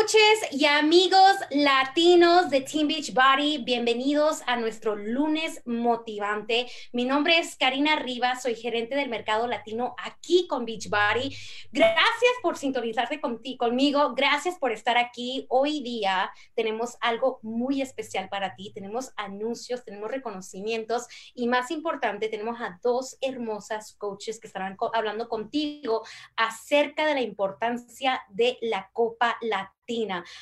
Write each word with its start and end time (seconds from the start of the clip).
coaches 0.00 0.40
y 0.52 0.64
amigos 0.64 1.34
latinos 1.50 2.48
de 2.48 2.62
Team 2.62 2.88
Beach 2.88 3.12
Body, 3.12 3.58
bienvenidos 3.58 4.40
a 4.46 4.56
nuestro 4.56 4.96
lunes 4.96 5.60
motivante. 5.66 6.68
Mi 6.92 7.04
nombre 7.04 7.38
es 7.38 7.54
Karina 7.56 7.96
Rivas, 7.96 8.42
soy 8.42 8.54
gerente 8.54 8.94
del 8.94 9.10
mercado 9.10 9.46
latino 9.46 9.94
aquí 10.02 10.46
con 10.48 10.64
Beach 10.64 10.88
Body. 10.88 11.36
Gracias 11.70 12.32
por 12.42 12.56
sintonizarse 12.56 13.20
conmigo, 13.58 14.14
gracias 14.14 14.58
por 14.58 14.72
estar 14.72 14.96
aquí. 14.96 15.44
Hoy 15.50 15.82
día 15.82 16.30
tenemos 16.54 16.96
algo 17.02 17.38
muy 17.42 17.82
especial 17.82 18.30
para 18.30 18.54
ti, 18.54 18.72
tenemos 18.72 19.12
anuncios, 19.16 19.84
tenemos 19.84 20.10
reconocimientos 20.10 21.08
y 21.34 21.46
más 21.46 21.70
importante, 21.70 22.30
tenemos 22.30 22.58
a 22.58 22.78
dos 22.82 23.18
hermosas 23.20 23.96
coaches 23.98 24.40
que 24.40 24.46
estarán 24.46 24.78
hablando 24.94 25.28
contigo 25.28 26.06
acerca 26.36 27.04
de 27.04 27.14
la 27.14 27.20
importancia 27.20 28.22
de 28.30 28.56
la 28.62 28.88
Copa 28.94 29.36
Latina 29.42 29.74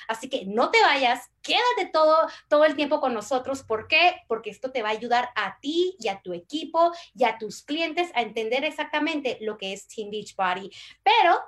Así 0.06 0.28
que 0.28 0.44
no 0.46 0.70
te 0.70 0.80
vayas, 0.80 1.30
quédate 1.42 1.90
todo, 1.92 2.28
todo 2.48 2.64
el 2.64 2.76
tiempo 2.76 3.00
con 3.00 3.14
nosotros. 3.14 3.62
¿Por 3.62 3.88
qué? 3.88 4.16
Porque 4.28 4.50
esto 4.50 4.70
te 4.70 4.82
va 4.82 4.88
a 4.88 4.92
ayudar 4.92 5.30
a 5.34 5.58
ti 5.60 5.96
y 5.98 6.08
a 6.08 6.20
tu 6.20 6.32
equipo 6.32 6.92
y 7.14 7.24
a 7.24 7.38
tus 7.38 7.62
clientes 7.62 8.10
a 8.14 8.22
entender 8.22 8.64
exactamente 8.64 9.38
lo 9.40 9.56
que 9.56 9.72
es 9.72 9.88
Team 9.88 10.10
Beach 10.10 10.34
Body. 10.36 10.70
Pero 11.02 11.40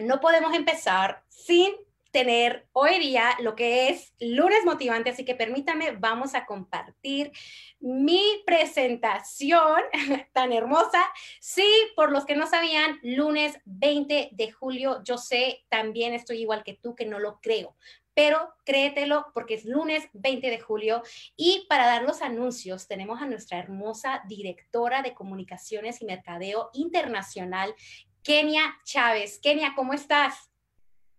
no 0.00 0.20
podemos 0.20 0.54
empezar 0.54 1.24
sin 1.28 1.72
tener 2.10 2.66
hoy 2.72 2.98
día 2.98 3.36
lo 3.40 3.54
que 3.54 3.88
es 3.88 4.14
lunes 4.18 4.64
motivante, 4.64 5.10
así 5.10 5.24
que 5.24 5.34
permítame, 5.34 5.92
vamos 5.92 6.34
a 6.34 6.44
compartir 6.44 7.32
mi 7.78 8.22
presentación 8.44 9.80
tan 10.32 10.52
hermosa. 10.52 11.02
Sí, 11.40 11.68
por 11.96 12.12
los 12.12 12.24
que 12.26 12.36
no 12.36 12.46
sabían, 12.46 12.98
lunes 13.02 13.58
20 13.64 14.30
de 14.32 14.52
julio, 14.52 15.02
yo 15.04 15.18
sé, 15.18 15.64
también 15.68 16.14
estoy 16.14 16.40
igual 16.40 16.64
que 16.64 16.74
tú, 16.74 16.94
que 16.94 17.06
no 17.06 17.18
lo 17.18 17.40
creo, 17.40 17.76
pero 18.14 18.52
créetelo 18.64 19.26
porque 19.32 19.54
es 19.54 19.64
lunes 19.64 20.08
20 20.12 20.50
de 20.50 20.60
julio 20.60 21.02
y 21.36 21.66
para 21.68 21.86
dar 21.86 22.02
los 22.02 22.22
anuncios 22.22 22.88
tenemos 22.88 23.22
a 23.22 23.26
nuestra 23.26 23.58
hermosa 23.58 24.22
directora 24.26 25.02
de 25.02 25.14
comunicaciones 25.14 26.02
y 26.02 26.06
mercadeo 26.06 26.70
internacional, 26.74 27.74
Kenia 28.22 28.76
Chávez. 28.84 29.38
Kenia, 29.42 29.72
¿cómo 29.74 29.94
estás? 29.94 30.49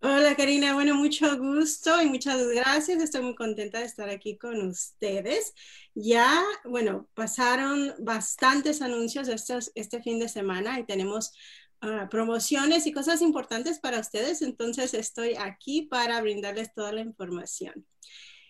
Hola 0.04 0.34
Karina, 0.34 0.74
bueno, 0.74 0.96
mucho 0.96 1.38
gusto 1.38 2.02
y 2.02 2.06
muchas 2.06 2.44
gracias. 2.48 3.00
Estoy 3.00 3.22
muy 3.22 3.36
contenta 3.36 3.78
de 3.78 3.84
estar 3.84 4.08
aquí 4.08 4.36
con 4.36 4.66
ustedes. 4.66 5.54
Ya, 5.94 6.42
bueno, 6.64 7.08
pasaron 7.14 7.94
bastantes 8.00 8.82
anuncios 8.82 9.28
estos, 9.28 9.70
este 9.76 10.02
fin 10.02 10.18
de 10.18 10.28
semana 10.28 10.80
y 10.80 10.86
tenemos 10.86 11.32
ah, 11.82 12.08
promociones 12.10 12.84
y 12.88 12.92
cosas 12.92 13.22
importantes 13.22 13.78
para 13.78 14.00
ustedes, 14.00 14.42
entonces 14.42 14.92
estoy 14.92 15.36
aquí 15.38 15.82
para 15.82 16.20
brindarles 16.20 16.74
toda 16.74 16.90
la 16.90 17.02
información. 17.02 17.86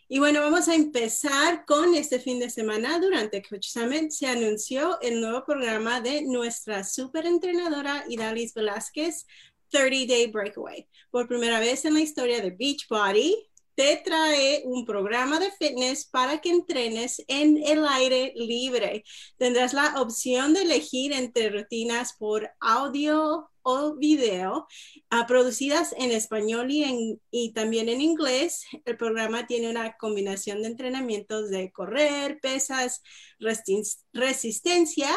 Y 0.08 0.18
bueno, 0.20 0.40
vamos 0.40 0.68
a 0.68 0.74
empezar 0.74 1.64
con 1.66 1.94
este 1.94 2.18
fin 2.18 2.38
de 2.38 2.50
semana. 2.50 2.98
Durante 2.98 3.42
Coach 3.42 3.68
Summit 3.68 4.10
se 4.10 4.26
anunció 4.26 5.00
el 5.00 5.20
nuevo 5.20 5.44
programa 5.44 6.00
de 6.00 6.22
nuestra 6.22 6.84
super 6.84 7.24
entrenadora 7.24 8.04
Idalis 8.08 8.52
Velázquez 8.52 9.26
30 9.72 10.12
Day 10.12 10.26
Breakaway. 10.28 10.86
Por 11.10 11.26
primera 11.26 11.58
vez 11.58 11.84
en 11.84 11.94
la 11.94 12.00
historia 12.00 12.40
de 12.40 12.50
Beachbody, 12.50 13.36
te 13.74 14.02
trae 14.04 14.62
un 14.64 14.84
programa 14.84 15.40
de 15.40 15.50
fitness 15.50 16.04
para 16.04 16.40
que 16.40 16.50
entrenes 16.50 17.22
en 17.26 17.56
el 17.64 17.86
aire 17.88 18.32
libre. 18.36 19.02
Tendrás 19.38 19.72
la 19.72 20.00
opción 20.00 20.52
de 20.52 20.62
elegir 20.62 21.12
entre 21.12 21.50
rutinas 21.50 22.12
por 22.18 22.50
audio 22.60 23.48
o 23.62 23.94
video 23.94 24.66
uh, 25.10 25.26
producidas 25.26 25.94
en 25.96 26.10
español 26.10 26.70
y, 26.70 26.84
en, 26.84 27.20
y 27.30 27.52
también 27.52 27.88
en 27.88 28.00
inglés. 28.00 28.64
El 28.84 28.96
programa 28.96 29.46
tiene 29.46 29.70
una 29.70 29.96
combinación 29.96 30.62
de 30.62 30.68
entrenamientos 30.68 31.48
de 31.48 31.72
correr, 31.72 32.40
pesas, 32.40 33.02
resistencia, 34.12 35.10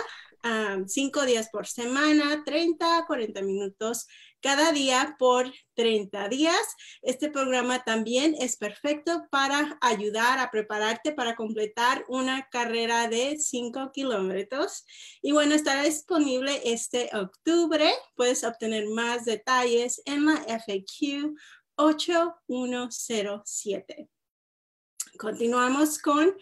um, 0.44 0.88
cinco 0.88 1.26
días 1.26 1.50
por 1.50 1.68
semana, 1.68 2.44
30 2.46 3.00
a 3.00 3.06
40 3.06 3.42
minutos 3.42 4.08
cada 4.46 4.72
día 4.72 5.16
por 5.18 5.52
30 5.74 6.30
días. 6.30 6.62
Este 7.02 7.32
programa 7.32 7.84
también 7.84 8.36
es 8.40 8.58
perfecto 8.58 9.26
para 9.32 9.80
ayudar 9.82 10.38
a 10.38 10.52
prepararte 10.52 11.14
para 11.14 11.36
completar 11.36 12.06
una 12.10 12.48
carrera 12.52 13.08
de 13.08 13.40
5 13.40 13.92
kilómetros. 13.92 14.86
Y 15.24 15.32
bueno, 15.32 15.56
estará 15.56 15.82
disponible 15.82 16.62
este 16.64 17.10
octubre. 17.18 17.92
Puedes 18.14 18.44
obtener 18.44 18.88
más 18.88 19.26
detalles 19.26 20.00
en 20.06 20.28
la 20.28 20.36
FAQ 20.36 21.34
8107. 21.78 24.08
Continuamos 25.18 25.98
con 25.98 26.38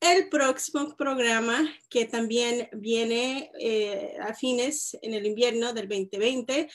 el 0.00 0.28
próximo 0.28 0.96
programa 0.96 1.68
que 1.90 2.04
también 2.04 2.68
viene 2.72 3.50
eh, 3.60 4.16
a 4.20 4.34
fines 4.34 4.96
en 5.02 5.14
el 5.14 5.26
invierno 5.26 5.72
del 5.72 5.88
2020 5.88 6.68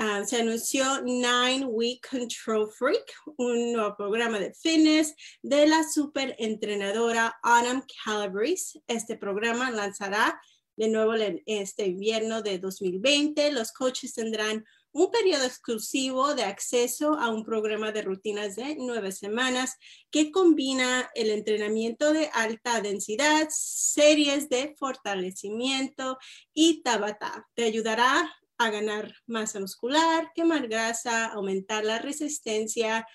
Ah, 0.00 0.22
se 0.24 0.36
anunció 0.36 1.02
Nine 1.02 1.66
Week 1.66 2.06
Control 2.08 2.70
Freak, 2.70 3.12
un 3.36 3.72
nuevo 3.72 3.96
programa 3.96 4.38
de 4.38 4.54
fitness 4.54 5.12
de 5.42 5.66
la 5.66 5.82
super 5.82 6.36
entrenadora 6.38 7.36
Autumn 7.42 7.82
Calabrese. 8.04 8.80
Este 8.86 9.16
programa 9.16 9.72
lanzará 9.72 10.40
de 10.76 10.86
nuevo 10.86 11.14
este 11.46 11.86
invierno 11.86 12.42
de 12.42 12.60
2020. 12.60 13.50
Los 13.50 13.72
coaches 13.72 14.14
tendrán 14.14 14.64
un 14.92 15.10
periodo 15.10 15.44
exclusivo 15.44 16.34
de 16.34 16.44
acceso 16.44 17.14
a 17.18 17.30
un 17.30 17.44
programa 17.44 17.92
de 17.92 18.02
rutinas 18.02 18.56
de 18.56 18.76
nueve 18.76 19.12
semanas 19.12 19.76
que 20.10 20.30
combina 20.30 21.10
el 21.14 21.30
entrenamiento 21.30 22.12
de 22.12 22.30
alta 22.32 22.80
densidad, 22.80 23.48
series 23.50 24.48
de 24.48 24.74
fortalecimiento 24.78 26.18
y 26.54 26.82
tabata. 26.82 27.46
Te 27.54 27.64
ayudará 27.64 28.32
a 28.58 28.70
ganar 28.70 29.14
masa 29.26 29.60
muscular, 29.60 30.32
quemar 30.34 30.66
grasa, 30.68 31.26
aumentar 31.26 31.84
la 31.84 31.98
resistencia 31.98 33.06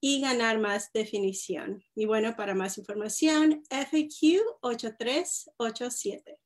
y 0.00 0.20
ganar 0.20 0.58
más 0.58 0.90
definición. 0.92 1.84
Y 1.94 2.06
bueno, 2.06 2.34
para 2.36 2.54
más 2.54 2.76
información, 2.78 3.62
FAQ 3.70 4.42
8387. 4.60 6.38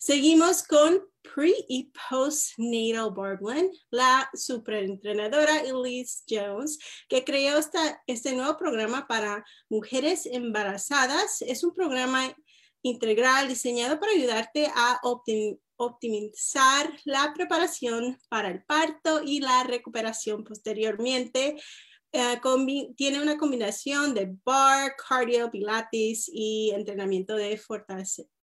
Seguimos 0.00 0.62
con 0.62 1.02
pre 1.34 1.52
y 1.68 1.90
postnatal 2.08 3.10
Barblin, 3.10 3.68
la 3.90 4.30
superentrenadora 4.32 5.60
Elise 5.62 6.22
Jones, 6.28 6.78
que 7.08 7.24
creó 7.24 7.58
este 8.06 8.32
nuevo 8.36 8.56
programa 8.56 9.08
para 9.08 9.44
mujeres 9.68 10.24
embarazadas. 10.26 11.42
Es 11.42 11.64
un 11.64 11.74
programa 11.74 12.32
integral 12.82 13.48
diseñado 13.48 13.98
para 13.98 14.12
ayudarte 14.12 14.70
a 14.72 15.00
optimizar 15.76 16.92
la 17.04 17.32
preparación 17.34 18.18
para 18.28 18.50
el 18.50 18.62
parto 18.64 19.20
y 19.24 19.40
la 19.40 19.64
recuperación 19.64 20.44
posteriormente. 20.44 21.56
Eh, 22.12 22.40
tiene 22.96 23.20
una 23.20 23.36
combinación 23.36 24.14
de 24.14 24.32
bar, 24.44 24.94
cardio, 24.96 25.50
pilates 25.50 26.30
y 26.32 26.70
entrenamiento 26.70 27.34
de 27.34 27.58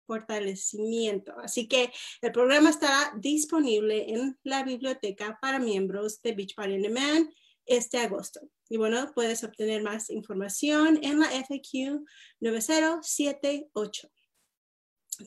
fortalecimiento. 0.08 1.38
Así 1.38 1.68
que 1.68 1.92
el 2.22 2.32
programa 2.32 2.70
estará 2.70 3.12
disponible 3.16 4.06
en 4.08 4.38
la 4.42 4.64
biblioteca 4.64 5.38
para 5.40 5.58
miembros 5.58 6.22
de 6.22 6.32
Beachbody 6.32 6.74
On 6.76 6.82
Demand 6.82 7.30
este 7.66 7.98
agosto. 7.98 8.40
Y 8.70 8.78
bueno, 8.78 9.12
puedes 9.14 9.44
obtener 9.44 9.82
más 9.82 10.08
información 10.08 10.98
en 11.02 11.20
la 11.20 11.26
FAQ 11.26 12.02
9078. 12.40 14.10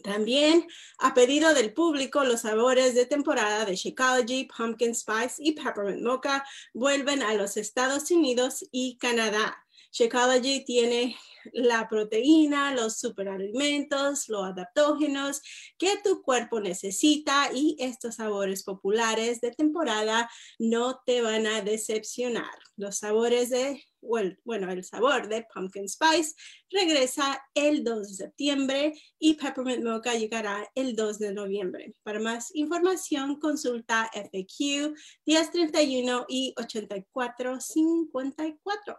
También, 0.04 0.68
a 1.00 1.14
pedido 1.14 1.54
del 1.54 1.74
público, 1.74 2.24
los 2.24 2.42
sabores 2.42 2.96
de 2.96 3.06
temporada 3.06 3.66
de 3.66 3.76
Shakeology, 3.76 4.46
Pumpkin 4.46 4.96
Spice 4.96 5.36
y 5.38 5.52
Peppermint 5.52 6.02
Mocha 6.02 6.44
vuelven 6.74 7.22
a 7.22 7.34
los 7.34 7.58
Estados 7.58 8.10
Unidos 8.10 8.66
y 8.72 8.98
Canadá. 8.98 9.64
Shakeology 9.92 10.66
tiene 10.66 11.16
la 11.54 11.88
proteína, 11.90 12.74
los 12.74 13.00
superalimentos, 13.00 14.30
los 14.30 14.46
adaptógenos 14.46 15.42
que 15.78 15.98
tu 16.04 16.22
cuerpo 16.22 16.60
necesita 16.60 17.50
y 17.54 17.76
estos 17.80 18.16
sabores 18.16 18.64
populares 18.64 19.42
de 19.42 19.52
temporada 19.52 20.30
no 20.60 21.02
te 21.06 21.22
van 21.22 21.48
a 21.48 21.62
decepcionar. 21.62 22.52
Los 22.78 23.00
sabores 23.00 23.50
de 23.50 23.84
bueno, 24.02 24.72
el 24.72 24.84
sabor 24.84 25.28
de 25.28 25.46
Pumpkin 25.54 25.88
Spice 25.88 26.34
regresa 26.72 27.40
el 27.54 27.84
2 27.84 28.08
de 28.08 28.16
septiembre 28.16 28.94
y 29.20 29.36
Peppermint 29.36 29.84
Mocha 29.84 30.16
llegará 30.16 30.68
el 30.74 30.96
2 30.96 31.20
de 31.20 31.34
noviembre. 31.34 31.94
Para 32.02 32.20
más 32.20 32.50
información, 32.56 33.40
consulta 33.40 34.10
FAQ 34.12 34.96
1031 35.26 36.26
y 36.28 36.56
8454. 36.58 38.98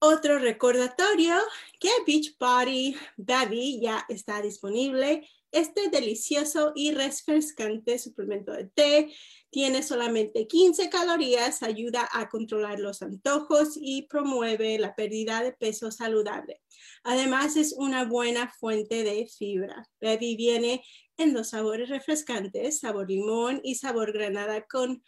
Otro 0.00 0.38
recordatorio 0.38 1.34
que 1.80 1.90
Beachbody 2.06 2.96
Baby 3.16 3.80
ya 3.80 4.04
está 4.08 4.40
disponible 4.40 5.28
Este 5.50 5.88
delicioso 5.88 6.72
y 6.76 6.92
refrescante 6.92 7.98
suplemento 7.98 8.52
de 8.52 8.66
té 8.66 9.12
tiene 9.50 9.82
solamente 9.82 10.46
15 10.46 10.88
calorías, 10.90 11.62
ayuda 11.62 12.08
a 12.12 12.28
controlar 12.28 12.78
los 12.78 13.02
antojos 13.02 13.70
y 13.80 14.02
promueve 14.02 14.78
la 14.78 14.94
pérdida 14.94 15.42
de 15.42 15.52
peso 15.52 15.90
saludable. 15.90 16.60
Además, 17.02 17.56
es 17.56 17.72
una 17.72 18.04
buena 18.04 18.52
fuente 18.60 19.02
de 19.02 19.26
fibra. 19.26 19.88
Baby 20.00 20.36
viene 20.36 20.84
en 21.16 21.32
dos 21.32 21.48
sabores 21.48 21.88
refrescantes, 21.88 22.80
sabor 22.80 23.08
limón 23.08 23.60
y 23.64 23.76
sabor 23.76 24.12
granada 24.12 24.66
con 24.66 25.02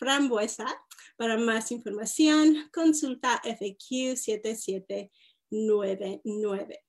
frambuesa. 0.00 0.66
Para 1.16 1.38
más 1.38 1.70
información, 1.70 2.68
consulta 2.72 3.40
FQ 3.44 4.16
7799. 4.16 6.82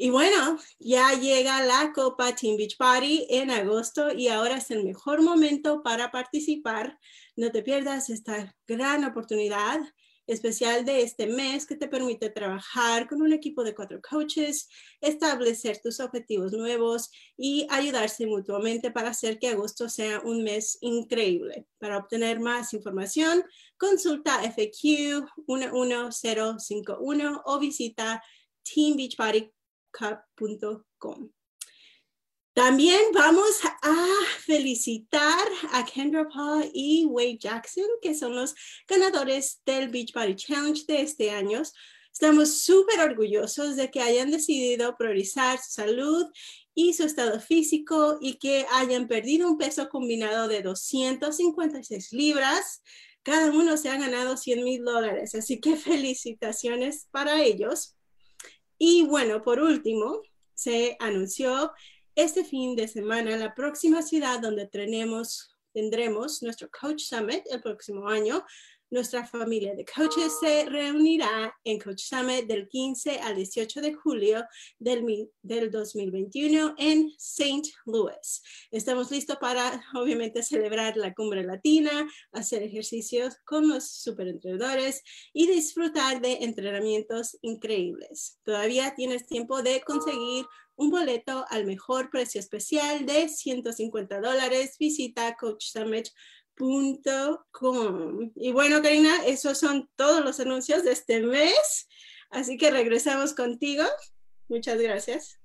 Y 0.00 0.10
bueno, 0.10 0.60
ya 0.78 1.12
llega 1.14 1.66
la 1.66 1.92
Copa 1.92 2.32
Team 2.32 2.56
Beach 2.56 2.76
Party 2.76 3.26
en 3.28 3.50
agosto 3.50 4.14
y 4.14 4.28
ahora 4.28 4.58
es 4.58 4.70
el 4.70 4.84
mejor 4.84 5.22
momento 5.22 5.82
para 5.82 6.12
participar. 6.12 7.00
No 7.34 7.50
te 7.50 7.64
pierdas 7.64 8.08
esta 8.08 8.54
gran 8.64 9.04
oportunidad 9.04 9.80
especial 10.28 10.84
de 10.84 11.02
este 11.02 11.26
mes 11.26 11.66
que 11.66 11.74
te 11.74 11.88
permite 11.88 12.30
trabajar 12.30 13.08
con 13.08 13.20
un 13.22 13.32
equipo 13.32 13.64
de 13.64 13.74
cuatro 13.74 14.00
coaches, 14.00 14.68
establecer 15.00 15.80
tus 15.82 15.98
objetivos 15.98 16.52
nuevos 16.52 17.10
y 17.36 17.66
ayudarse 17.70 18.26
mutuamente 18.26 18.92
para 18.92 19.10
hacer 19.10 19.38
que 19.38 19.48
agosto 19.48 19.88
sea 19.88 20.20
un 20.20 20.44
mes 20.44 20.78
increíble. 20.82 21.66
Para 21.78 21.98
obtener 21.98 22.38
más 22.38 22.72
información, 22.74 23.42
consulta 23.76 24.42
FQ 24.42 25.26
11051 25.46 27.42
o 27.44 27.58
visita 27.58 28.22
Team 28.62 28.96
Beach 28.96 29.16
Party 29.16 29.50
cup.com. 29.90 31.30
También 32.58 33.12
vamos 33.14 33.60
a 33.82 34.06
felicitar 34.40 35.46
a 35.70 35.84
Kendra 35.84 36.28
Paul 36.28 36.68
y 36.74 37.06
Wade 37.06 37.38
Jackson, 37.38 37.86
que 38.02 38.16
son 38.16 38.34
los 38.34 38.52
ganadores 38.88 39.62
del 39.64 39.90
Beach 39.90 40.12
Body 40.12 40.34
Challenge 40.34 40.84
de 40.88 41.02
este 41.02 41.30
año. 41.30 41.62
Estamos 42.12 42.62
súper 42.62 42.98
orgullosos 42.98 43.76
de 43.76 43.92
que 43.92 44.00
hayan 44.00 44.32
decidido 44.32 44.96
priorizar 44.96 45.60
su 45.60 45.70
salud 45.70 46.26
y 46.74 46.94
su 46.94 47.04
estado 47.04 47.38
físico 47.38 48.18
y 48.20 48.38
que 48.38 48.66
hayan 48.72 49.06
perdido 49.06 49.48
un 49.48 49.56
peso 49.56 49.88
combinado 49.88 50.48
de 50.48 50.60
256 50.60 52.12
libras. 52.12 52.82
Cada 53.22 53.52
uno 53.52 53.76
se 53.76 53.88
ha 53.88 53.98
ganado 53.98 54.36
100 54.36 54.64
mil 54.64 54.84
dólares, 54.84 55.36
así 55.36 55.60
que 55.60 55.76
felicitaciones 55.76 57.06
para 57.12 57.40
ellos. 57.40 57.94
Y 58.78 59.04
bueno, 59.04 59.44
por 59.44 59.60
último, 59.60 60.22
se 60.54 60.96
anunció 60.98 61.70
este 62.18 62.42
fin 62.42 62.74
de 62.74 62.88
semana 62.88 63.36
la 63.36 63.54
próxima 63.54 64.02
ciudad 64.02 64.40
donde 64.40 64.66
tenemos, 64.66 65.56
tendremos 65.72 66.42
nuestro 66.42 66.68
Coach 66.68 67.02
Summit 67.02 67.44
el 67.48 67.62
próximo 67.62 68.08
año, 68.08 68.44
nuestra 68.90 69.24
familia 69.24 69.74
de 69.74 69.84
coaches 69.84 70.32
se 70.40 70.64
reunirá 70.64 71.54
en 71.62 71.78
Coach 71.78 72.00
Summit 72.00 72.46
del 72.46 72.68
15 72.68 73.20
al 73.20 73.36
18 73.36 73.82
de 73.82 73.94
julio 73.94 74.44
del, 74.78 75.30
del 75.42 75.70
2021 75.70 76.74
en 76.76 77.12
St. 77.18 77.70
Louis. 77.84 78.42
Estamos 78.72 79.10
listos 79.10 79.36
para, 79.36 79.80
obviamente, 79.94 80.42
celebrar 80.42 80.96
la 80.96 81.12
cumbre 81.14 81.44
latina, 81.44 82.08
hacer 82.32 82.62
ejercicios 82.62 83.36
con 83.44 83.68
los 83.68 83.88
superentrenadores 83.88 85.02
y 85.34 85.46
disfrutar 85.46 86.20
de 86.20 86.38
entrenamientos 86.40 87.36
increíbles. 87.42 88.40
Todavía 88.42 88.94
tienes 88.96 89.26
tiempo 89.26 89.62
de 89.62 89.82
conseguir 89.82 90.46
un 90.78 90.90
boleto 90.90 91.44
al 91.50 91.66
mejor 91.66 92.08
precio 92.08 92.40
especial 92.40 93.04
de 93.04 93.28
150 93.28 94.20
dólares. 94.20 94.76
Visita 94.78 95.36
Coach 95.36 95.64
Summit 95.72 96.08
Com. 97.50 98.30
Y 98.36 98.52
bueno, 98.52 98.80
Karina, 98.80 99.24
esos 99.26 99.58
son 99.58 99.90
todos 99.96 100.24
los 100.24 100.40
anuncios 100.40 100.84
de 100.84 100.92
este 100.92 101.20
mes. 101.20 101.88
Así 102.30 102.56
que 102.56 102.70
regresamos 102.70 103.34
contigo. 103.34 103.84
Muchas 104.48 104.80
gracias. 104.80 105.40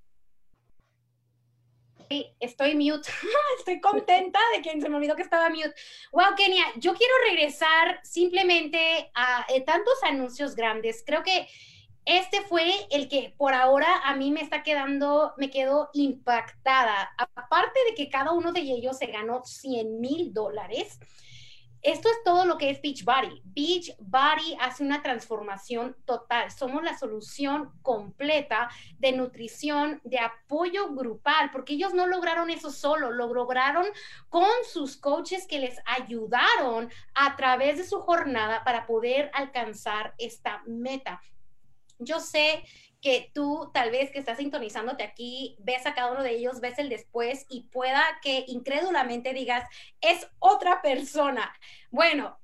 Estoy 2.40 2.76
mute. 2.76 3.10
Estoy 3.58 3.82
contenta 3.82 4.40
de 4.56 4.62
que 4.62 4.80
se 4.80 4.90
me 4.90 4.98
olvidó 4.98 5.16
que 5.16 5.24
estaba 5.24 5.50
mute. 5.50 5.74
Wow, 6.12 6.36
Kenia, 6.38 6.66
yo 6.78 6.94
quiero 6.94 7.14
regresar 7.28 8.00
simplemente 8.04 9.12
a 9.16 9.48
eh, 9.50 9.62
tantos 9.62 9.96
anuncios 10.04 10.56
grandes. 10.56 11.04
Creo 11.04 11.24
que 11.24 11.48
este 12.06 12.42
fue 12.42 12.72
el 12.92 13.08
que 13.08 13.34
por 13.38 13.54
ahora 13.54 13.88
a 14.04 14.16
mí 14.16 14.32
me 14.32 14.42
está 14.42 14.64
quedando, 14.64 15.34
me 15.38 15.50
quedó 15.50 15.90
impactada. 15.94 17.12
Aparte 17.36 17.80
de 17.88 17.96
que 17.96 18.10
cada 18.10 18.32
uno 18.32 18.52
de 18.52 18.62
ellos 18.62 18.98
se 18.98 19.08
ganó 19.08 19.44
100 19.44 20.00
mil 20.02 20.34
dólares, 20.34 21.00
esto 21.84 22.08
es 22.08 22.24
todo 22.24 22.46
lo 22.46 22.58
que 22.58 22.70
es 22.70 22.82
Beachbody. 22.82 23.42
Beachbody 23.44 24.56
hace 24.62 24.86
una 24.86 25.02
transformación 25.02 25.98
total. 26.06 26.50
Somos 26.50 26.82
la 26.82 26.98
solución 26.98 27.74
completa 27.82 28.70
de 29.00 29.12
nutrición, 29.12 30.00
de 30.06 30.20
apoyo 30.20 30.94
grupal, 30.94 31.52
porque 31.52 31.74
ellos 31.74 31.94
no 31.94 32.08
lograron 32.08 32.50
eso 32.50 32.72
solo, 32.72 33.12
lo 33.12 33.34
lograron 33.34 33.86
con 34.30 34.48
sus 34.72 34.96
coaches 34.96 35.46
que 35.46 35.60
les 35.60 35.78
ayudaron 35.86 36.90
a 37.16 37.36
través 37.36 37.78
de 37.78 37.84
su 37.84 38.00
jornada 38.00 38.64
para 38.64 38.86
poder 38.86 39.30
alcanzar 39.34 40.16
esta 40.18 40.64
meta. 40.66 41.22
Yo 42.00 42.20
sé 42.20 42.64
que 43.02 43.32
tú 43.34 43.70
tal 43.74 43.92
vez 43.92 44.12
que 44.12 44.20
estás 44.20 44.38
sintonizándote 44.38 45.04
aquí, 45.04 45.58
ves 45.60 45.86
a 45.86 45.94
cada 45.94 46.12
uno 46.12 46.24
de 46.24 46.32
ellos, 46.32 46.62
ves 46.62 46.80
el 46.80 46.88
después 46.88 47.46
y 47.50 47.64
pueda 47.64 48.02
que 48.22 48.46
incrédulamente 48.48 49.34
digas, 49.34 49.68
es 50.00 50.28
otra 50.40 50.82
persona. 50.82 51.54
Bueno, 51.92 52.40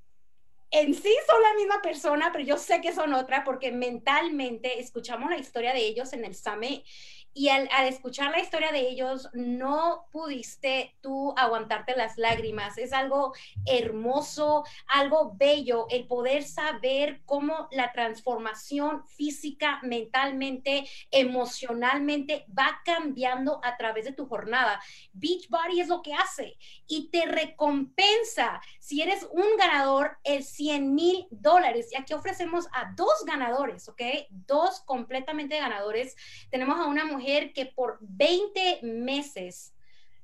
en 0.71 0.93
sí 0.93 1.15
son 1.27 1.41
la 1.41 1.53
misma 1.55 1.81
persona, 1.81 2.29
pero 2.31 2.43
yo 2.43 2.57
sé 2.57 2.81
que 2.81 2.93
son 2.93 3.13
otra 3.13 3.43
porque 3.43 3.71
mentalmente 3.71 4.79
escuchamos 4.79 5.29
la 5.29 5.37
historia 5.37 5.73
de 5.73 5.79
ellos 5.79 6.13
en 6.13 6.25
el 6.25 6.35
SAME 6.35 6.83
y 7.33 7.49
al, 7.49 7.69
escuchar 7.87 8.31
la 8.31 8.39
historia 8.39 8.71
de 8.71 8.89
ellos 8.89 9.29
no 9.33 10.07
pudiste 10.11 10.97
tú 11.01 11.33
aguantarte 11.37 11.95
las 11.95 12.17
lágrimas. 12.17 12.77
Es 12.77 12.91
algo 12.91 13.33
hermoso, 13.65 14.65
algo 14.87 15.33
bello, 15.35 15.87
el 15.89 16.07
poder 16.07 16.43
saber 16.43 17.21
cómo 17.25 17.67
la 17.71 17.91
transformación 17.91 19.05
física, 19.07 19.79
mentalmente, 19.83 20.89
emocionalmente 21.11 22.45
va 22.57 22.81
cambiando 22.83 23.61
a 23.63 23.77
través 23.77 24.05
de 24.05 24.13
tu 24.13 24.27
jornada. 24.27 24.81
Beachbody 25.13 25.81
es 25.81 25.87
lo 25.87 26.01
que 26.01 26.13
hace 26.13 26.57
y 26.87 27.09
te 27.09 27.25
recompensa 27.25 28.59
si 28.79 29.01
eres 29.01 29.27
un 29.31 29.55
ganador 29.57 30.17
el 30.23 30.43
100 30.43 30.95
mil 30.95 31.27
dólares. 31.29 31.89
Y 31.91 31.95
aquí 31.95 32.13
ofrecemos 32.13 32.67
a 32.73 32.91
dos 32.95 33.23
ganadores, 33.25 33.87
¿ok? 33.87 34.01
Dos 34.29 34.81
completamente 34.81 35.59
ganadores. 35.59 36.15
Tenemos 36.49 36.79
a 36.79 36.87
una 36.87 37.05
mujer 37.05 37.18
que 37.53 37.65
por 37.65 37.97
20 38.01 38.79
meses 38.83 39.73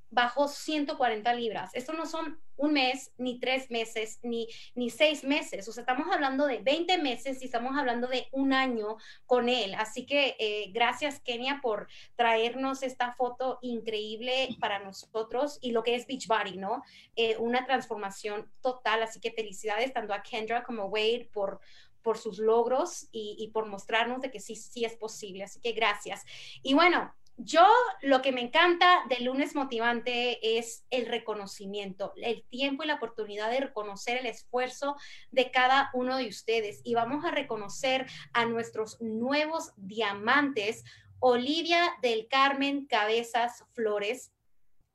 bajó 0.10 0.48
140 0.48 1.34
libras. 1.34 1.72
Esto 1.74 1.94
no 1.94 2.06
son 2.06 2.40
un 2.58 2.72
mes, 2.72 3.12
ni 3.18 3.38
tres 3.38 3.70
meses, 3.70 4.20
ni, 4.24 4.48
ni 4.74 4.90
seis 4.90 5.26
meses. 5.26 5.68
O 5.68 5.74
sea, 5.74 5.82
estamos 5.82 6.08
hablando 6.14 6.46
de 6.48 6.60
20 6.60 6.98
meses 7.00 7.42
y 7.42 7.46
estamos 7.46 7.78
hablando 7.78 8.08
de 8.08 8.28
un 8.32 8.54
año 8.54 8.96
con 9.26 9.50
él. 9.50 9.76
Así 9.76 10.06
que 10.06 10.38
eh, 10.40 10.72
gracias, 10.72 11.20
Kenia, 11.20 11.60
por 11.62 11.90
traernos 12.16 12.82
esta 12.82 13.14
foto 13.14 13.60
increíble 13.62 14.56
para 14.62 14.80
nosotros 14.80 15.60
y 15.62 15.72
lo 15.72 15.84
que 15.84 15.96
es 15.96 16.08
Beachbody, 16.08 16.58
¿no? 16.58 16.84
Eh, 17.18 17.36
una 17.38 17.66
transformación 17.66 18.50
total. 18.62 19.04
Así 19.04 19.20
que 19.20 19.32
felicidades 19.32 19.92
tanto 19.92 20.14
a 20.14 20.24
Kendra 20.24 20.64
como 20.64 20.86
Wade 20.86 21.30
por 21.34 21.60
por 22.06 22.20
sus 22.20 22.38
logros 22.38 23.10
y, 23.12 23.50
por 23.52 23.66
mostrarnos 23.66 24.22
de 24.22 24.30
que 24.30 24.40
sí, 24.40 24.56
sí 24.56 24.86
es 24.86 24.96
posible. 24.96 25.44
Así 25.44 25.60
que 25.60 25.72
gracias. 25.72 26.24
Y 26.62 26.76
bueno, 26.76 27.14
yo 27.38 27.66
lo 28.02 28.22
que 28.22 28.32
me 28.32 28.42
encanta 28.42 29.04
del 29.10 29.26
lunes 29.26 29.56
motivante 29.56 30.58
es 30.58 30.86
el 30.92 31.08
reconocimiento, 31.08 32.14
el 32.16 32.44
tiempo 32.44 32.84
y 32.84 32.88
la 32.88 32.96
oportunidad 32.96 33.50
de 33.50 33.60
reconocer 33.60 34.18
el 34.18 34.28
esfuerzo 34.28 34.96
de 35.32 35.50
cada 35.50 35.90
uno 35.94 36.16
de 36.16 36.28
ustedes. 36.28 36.82
Y 36.84 36.94
vamos 36.94 37.26
a 37.26 37.32
reconocer 37.32 38.06
a 38.34 38.46
nuestros 38.46 39.02
nuevos 39.02 39.74
diamantes, 39.78 40.84
Olivia 41.20 41.98
del 42.04 42.28
Carmen 42.28 42.86
Cabezas 42.86 43.66
Flores, 43.74 44.32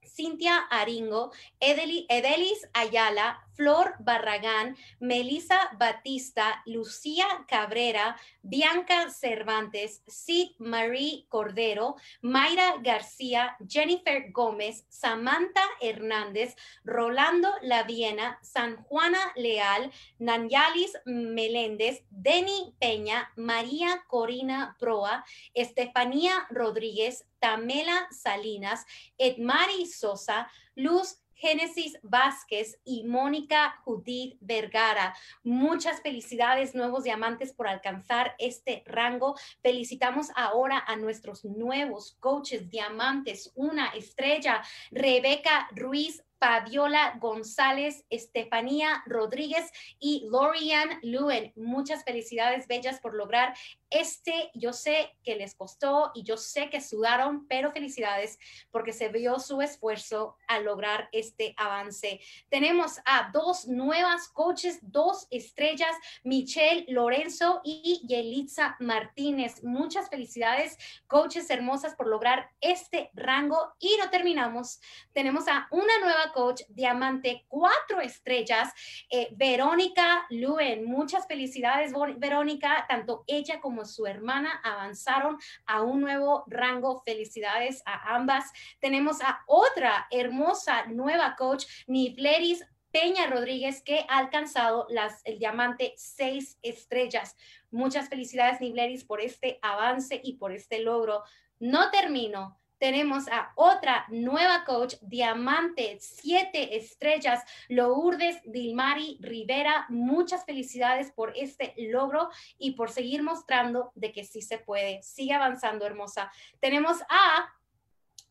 Cintia 0.03 0.59
Aringo, 0.71 1.33
Edelis 1.61 2.69
Ayala, 2.73 3.47
Flor 3.55 3.95
Barragán, 4.01 4.77
Melissa 5.01 5.71
Batista, 5.79 6.63
Lucía 6.67 7.27
Cabrera, 7.49 8.17
Bianca 8.43 9.11
Cervantes, 9.11 10.03
Sid 10.07 10.53
Marie 10.59 11.27
Cordero, 11.29 11.97
Mayra 12.23 12.77
García, 12.83 13.57
Jennifer 13.69 14.31
Gómez, 14.33 14.87
Samantha 14.89 15.65
Hernández, 15.81 16.57
Rolando 16.85 17.51
Laviena, 17.63 18.39
San 18.43 18.77
Juana 18.85 19.33
Leal, 19.37 19.93
Nanyalis 20.19 20.99
Meléndez, 21.05 22.05
Denny 22.11 22.75
Peña, 22.81 23.31
María 23.37 24.05
Corina 24.09 24.77
Proa, 24.79 25.25
Estefanía 25.55 26.47
Rodríguez, 26.51 27.27
Tamela 27.39 28.07
Salinas, 28.11 28.85
Edmari 29.19 29.87
Sosa, 29.87 30.51
Luz 30.75 31.21
Génesis 31.41 31.99
Vázquez 32.03 32.79
y 32.85 33.05
Mónica 33.05 33.81
Judith 33.85 34.37
Vergara. 34.41 35.17
Muchas 35.43 36.03
felicidades, 36.03 36.75
nuevos 36.75 37.05
diamantes, 37.05 37.55
por 37.55 37.67
alcanzar 37.67 38.35
este 38.39 38.83
rango. 38.85 39.37
Felicitamos 39.63 40.29
ahora 40.37 40.85
a 40.87 40.97
nuestros 40.97 41.45
nuevos 41.47 42.19
coaches 42.21 42.69
diamantes, 42.69 43.53
una 43.55 43.89
estrella, 43.89 44.63
Rebeca 44.91 45.69
Ruiz 45.75 46.23
Fabiola 46.41 47.19
González, 47.21 48.07
Estefanía 48.09 49.03
Rodríguez 49.05 49.71
y 49.99 50.27
Lorian 50.31 50.99
Luen. 51.03 51.53
Muchas 51.55 52.03
felicidades 52.03 52.67
bellas 52.67 52.99
por 52.99 53.15
lograr 53.15 53.55
este. 53.91 54.51
Yo 54.55 54.73
sé 54.73 55.15
que 55.23 55.37
les 55.37 55.55
costó 55.55 56.13
y 56.15 56.23
yo 56.23 56.39
sé 56.39 56.71
que 56.71 56.81
sudaron, 56.81 57.47
pero 57.47 57.73
felicidades 57.73 58.39
porque 58.71 58.95
se 58.95 59.09
vio 59.09 59.39
su 59.39 59.61
esfuerzo 59.61 60.37
al 60.49 60.65
lograr 60.65 61.11
este 61.13 61.55
avance. 61.59 62.21
Tenemos 62.49 63.01
a 63.05 63.31
dos 63.33 63.69
nuevas 63.69 64.29
coaches, 64.29 64.79
dos 64.81 65.27
estrellas, 65.31 65.95
Michelle 66.25 66.87
Lorenzo 66.89 67.61
y 67.65 68.01
Yelitza 68.09 68.77
Martínez. 68.81 69.63
Muchas 69.63 70.09
felicidades, 70.09 70.79
coaches 71.07 71.51
hermosas, 71.51 71.95
por 71.97 72.07
lograr 72.07 72.51
este 72.63 73.11
rango. 73.13 73.75
Y 73.79 73.95
no 73.99 74.09
terminamos. 74.09 74.81
Tenemos 75.13 75.47
a 75.47 75.69
una 75.71 75.99
nueva 75.99 76.30
coach 76.33 76.63
diamante, 76.69 77.45
cuatro 77.49 78.01
estrellas, 78.01 78.73
eh, 79.11 79.29
Verónica 79.33 80.27
Luen. 80.31 80.85
Muchas 80.85 81.27
felicidades, 81.27 81.93
Verónica. 82.17 82.87
Tanto 82.89 83.25
ella 83.27 83.61
como 83.61 83.85
su 83.85 84.07
hermana 84.07 84.61
avanzaron 84.63 85.39
a 85.67 85.83
un 85.83 86.01
nuevo 86.01 86.45
rango. 86.47 87.03
Felicidades 87.05 87.83
a 87.87 88.15
ambas. 88.15 88.53
Tenemos 88.81 89.21
a 89.23 89.43
otra 89.47 90.07
hermosa 90.11 90.87
nueva 90.87 91.37
coach, 91.37 91.65
Nifleris 91.87 92.65
Peña 92.93 93.29
Rodríguez, 93.29 93.83
que 93.83 94.05
ha 94.09 94.19
alcanzado 94.19 94.87
las, 94.91 95.23
el 95.25 95.39
diamante 95.39 95.95
seis 95.97 96.59
estrellas. 96.63 97.37
Muchas 97.71 98.09
felicidades, 98.09 98.61
Nibleris, 98.61 99.05
por 99.05 99.21
este 99.21 99.59
avance 99.63 100.21
y 100.23 100.35
por 100.35 100.53
este 100.53 100.81
logro. 100.81 101.23
No 101.61 101.91
termino 101.91 102.60
tenemos 102.81 103.29
a 103.29 103.53
otra 103.57 104.07
nueva 104.09 104.65
coach, 104.65 104.95
Diamante, 105.03 105.99
siete 106.01 106.79
estrellas, 106.79 107.45
Lourdes 107.69 108.41
Dilmari 108.45 109.19
Rivera. 109.21 109.85
Muchas 109.91 110.47
felicidades 110.47 111.13
por 111.13 111.37
este 111.37 111.75
logro 111.77 112.31
y 112.57 112.73
por 112.73 112.91
seguir 112.91 113.23
mostrando 113.23 113.93
de 113.95 114.13
que 114.13 114.25
sí 114.25 114.41
se 114.41 114.59
puede. 114.59 115.03
Sigue 115.03 115.35
avanzando, 115.35 115.85
hermosa. 115.85 116.33
Tenemos 116.59 117.03
a, 117.11 117.55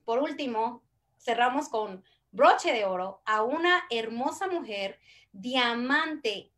por 0.04 0.18
último, 0.18 0.84
cerramos 1.20 1.70
con 1.70 2.04
broche 2.32 2.74
de 2.74 2.86
oro, 2.86 3.22
a 3.26 3.44
una 3.44 3.84
hermosa 3.92 4.48
mujer, 4.48 5.00
Diamante, 5.32 6.52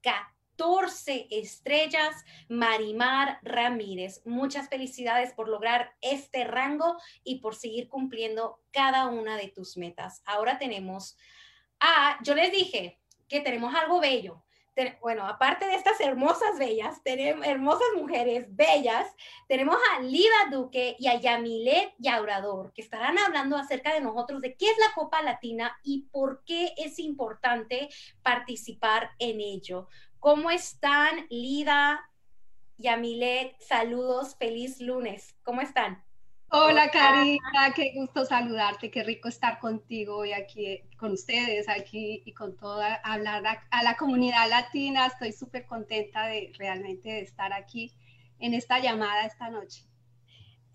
14 0.62 1.28
estrellas, 1.32 2.24
Marimar 2.48 3.40
Ramírez. 3.42 4.22
Muchas 4.26 4.70
felicidades 4.70 5.34
por 5.34 5.50
lograr 5.50 5.96
este 6.02 6.44
rango 6.44 6.98
y 7.24 7.40
por 7.40 7.56
seguir 7.56 7.90
cumpliendo 7.90 8.60
cada 8.72 9.08
una 9.08 9.38
de 9.38 9.48
tus 9.48 9.76
metas. 9.76 10.22
Ahora 10.24 10.60
tenemos 10.60 11.18
a, 11.80 12.20
yo 12.22 12.36
les 12.36 12.52
dije 12.52 13.00
que 13.28 13.42
tenemos 13.42 13.74
algo 13.74 14.00
bello 14.00 14.44
bueno, 15.02 15.28
aparte 15.28 15.66
de 15.66 15.76
estas 15.76 16.00
hermosas 16.00 16.58
bellas, 16.58 17.04
tenemos 17.04 17.46
hermosas 17.46 17.88
mujeres 17.96 18.46
bellas, 18.56 19.06
tenemos 19.48 19.76
a 19.92 20.02
Lida 20.02 20.50
Duque 20.50 20.96
y 20.98 21.08
a 21.08 21.20
Yamilet 21.20 21.94
Yaurador, 21.98 22.72
que 22.74 22.82
estarán 22.82 23.20
hablando 23.20 23.58
acerca 23.58 23.94
de 23.94 24.02
nosotros, 24.02 24.42
de 24.42 24.56
qué 24.56 24.68
es 24.68 24.78
la 24.78 24.94
Copa 24.96 25.22
Latina 25.22 25.78
y 25.84 26.08
por 26.12 26.44
qué 26.46 26.74
es 26.78 27.00
importante 27.00 27.90
participar 28.24 29.12
en 29.20 29.42
ello. 29.42 29.88
¿Cómo 30.22 30.52
están, 30.52 31.26
Lida, 31.32 32.00
Yamilet? 32.78 33.60
Saludos, 33.60 34.36
feliz 34.36 34.80
lunes. 34.80 35.36
¿Cómo 35.42 35.62
están? 35.62 36.04
Hola 36.52 36.92
Karina, 36.92 37.74
qué 37.76 37.92
gusto 37.96 38.24
saludarte, 38.26 38.92
qué 38.92 39.02
rico 39.02 39.30
estar 39.30 39.58
contigo 39.58 40.18
hoy 40.18 40.34
aquí 40.34 40.84
con 41.00 41.14
ustedes, 41.14 41.68
aquí 41.68 42.22
y 42.24 42.34
con 42.34 42.56
toda, 42.56 42.94
hablar 43.04 43.64
a, 43.72 43.84
la 43.84 43.98
comunidad 43.98 44.48
latina. 44.48 45.08
Estoy 45.08 45.32
súper 45.32 45.66
contenta 45.66 46.28
de 46.28 46.54
realmente 46.56 47.10
de 47.10 47.22
estar 47.22 47.52
aquí 47.52 47.92
en 48.38 48.54
esta 48.54 48.78
llamada 48.78 49.26
esta 49.26 49.50
noche. 49.50 49.88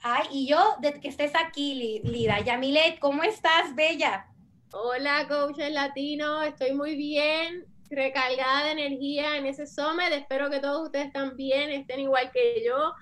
Ay, 0.00 0.26
y 0.32 0.48
yo 0.48 0.74
de 0.80 0.98
que 0.98 1.06
estés 1.06 1.36
aquí, 1.36 2.00
Lida. 2.02 2.40
Yamilet, 2.40 2.98
¿cómo 2.98 3.22
estás, 3.22 3.76
Bella? 3.76 4.26
Hola, 4.72 5.28
coach 5.28 5.58
latino, 5.70 6.42
estoy 6.42 6.74
muy 6.74 6.96
bien, 6.96 7.75
recargada 7.90 8.64
de 8.64 8.72
energía 8.72 9.36
en 9.36 9.46
ese 9.46 9.66
summit. 9.66 10.12
Espero 10.12 10.50
que 10.50 10.60
todos 10.60 10.86
ustedes 10.86 11.12
también 11.12 11.70
estén 11.70 12.00
igual 12.00 12.30
que 12.32 12.64
yo 12.64 12.92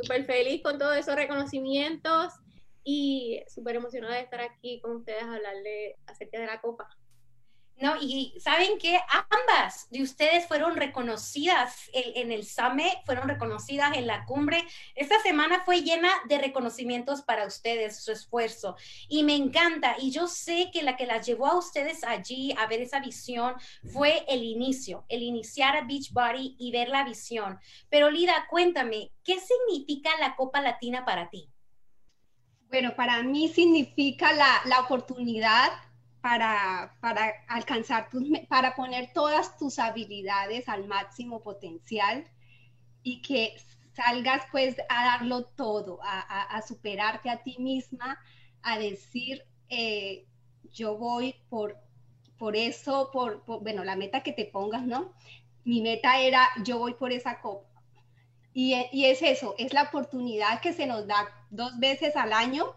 súper 0.00 0.24
feliz 0.24 0.62
con 0.62 0.78
todos 0.78 0.96
esos 0.96 1.14
reconocimientos 1.14 2.32
y 2.84 3.42
súper 3.48 3.76
emocionada 3.76 4.16
de 4.16 4.22
estar 4.22 4.40
aquí 4.40 4.80
con 4.80 4.96
ustedes 4.96 5.22
a 5.22 5.34
hablarle 5.34 5.96
acerca 6.06 6.40
de 6.40 6.46
la 6.46 6.60
copa. 6.60 6.88
No, 7.82 7.96
y 8.00 8.32
saben 8.38 8.78
que 8.78 8.96
ambas 9.08 9.88
de 9.90 10.04
ustedes 10.04 10.46
fueron 10.46 10.76
reconocidas 10.76 11.90
en, 11.92 12.30
el 12.30 12.46
SAME, 12.46 13.02
fueron 13.04 13.26
reconocidas 13.28 13.96
en 13.96 14.06
la 14.06 14.24
cumbre. 14.24 14.64
Esta 14.94 15.20
semana 15.20 15.64
fue 15.64 15.82
llena 15.82 16.08
de 16.28 16.38
reconocimientos 16.38 17.22
para 17.22 17.44
ustedes, 17.44 18.04
su 18.04 18.12
esfuerzo. 18.12 18.76
Y 19.08 19.24
me 19.24 19.34
encanta. 19.34 19.96
Y 19.98 20.12
yo 20.12 20.28
sé 20.28 20.70
que 20.72 20.84
la 20.84 20.94
que 20.94 21.06
las 21.06 21.26
llevó 21.26 21.48
a 21.48 21.58
ustedes 21.58 22.04
allí 22.04 22.54
a 22.56 22.68
ver 22.68 22.82
esa 22.82 23.00
visión 23.00 23.56
fue 23.92 24.24
el 24.28 24.44
inicio, 24.44 25.04
el 25.08 25.24
iniciar 25.24 25.76
a 25.76 25.82
Beachbody 25.82 26.54
y 26.60 26.70
ver 26.70 26.88
la 26.88 27.02
visión. 27.02 27.58
Pero 27.90 28.12
Lida, 28.12 28.46
cuéntame, 28.48 29.10
¿qué 29.24 29.40
significa 29.40 30.10
la 30.20 30.36
Copa 30.36 30.60
Latina 30.60 31.04
para 31.04 31.30
ti? 31.30 31.50
Bueno, 32.68 32.94
para 32.94 33.24
mí 33.24 33.48
significa 33.48 34.32
la, 34.32 34.60
la 34.66 34.78
oportunidad 34.78 35.72
para, 36.22 36.96
para 37.00 37.34
alcanzar 37.48 38.08
tus, 38.08 38.22
para 38.48 38.74
poner 38.74 39.12
todas 39.12 39.58
tus 39.58 39.78
habilidades 39.78 40.68
al 40.68 40.86
máximo 40.86 41.42
potencial 41.42 42.26
y 43.02 43.20
que 43.20 43.56
salgas 43.92 44.44
pues 44.50 44.76
a 44.88 45.04
darlo 45.04 45.44
todo, 45.44 45.98
a, 46.02 46.62
superarte 46.62 47.28
a 47.28 47.42
ti 47.42 47.56
misma, 47.58 48.18
a 48.62 48.78
decir, 48.78 49.42
eh, 49.68 50.24
yo 50.72 50.96
voy 50.96 51.34
por, 51.50 51.76
por 52.38 52.56
eso, 52.56 53.10
por, 53.12 53.44
bueno, 53.44 53.84
la 53.84 53.96
meta 53.96 54.22
que 54.22 54.32
te 54.32 54.46
pongas, 54.46 54.84
¿no? 54.84 55.12
Mi 55.64 55.82
meta 55.82 56.20
era, 56.20 56.48
yo 56.64 56.78
voy 56.78 56.94
por 56.94 57.12
esa 57.12 57.40
copa. 57.40 57.68
Y, 58.54 58.74
y 58.92 59.06
es 59.06 59.22
eso, 59.22 59.54
es 59.58 59.72
la 59.72 59.84
oportunidad 59.84 60.60
que 60.60 60.72
se 60.72 60.86
nos 60.86 61.06
da 61.06 61.28
dos 61.50 61.78
veces 61.78 62.16
al 62.16 62.32
año 62.32 62.74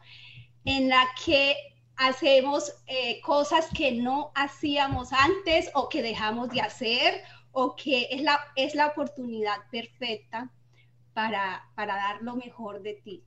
en 0.66 0.90
la 0.90 1.06
que 1.24 1.56
hacemos 1.98 2.74
eh, 2.88 3.22
cosas 3.22 3.68
que 3.76 3.92
no 3.92 4.32
hacíamos 4.36 5.12
antes 5.14 5.70
o 5.74 5.90
que 5.90 6.02
dejamos 6.02 6.50
de 6.50 6.62
hacer 6.62 7.22
o 7.52 7.76
que 7.76 8.08
es 8.12 8.22
la, 8.22 8.40
es 8.56 8.76
la 8.76 8.88
oportunidad 8.88 9.58
perfecta 9.72 10.52
para, 11.14 11.64
para 11.76 11.96
dar 11.96 12.22
lo 12.22 12.36
mejor 12.36 12.82
de 12.82 12.96
ti. 12.96 13.24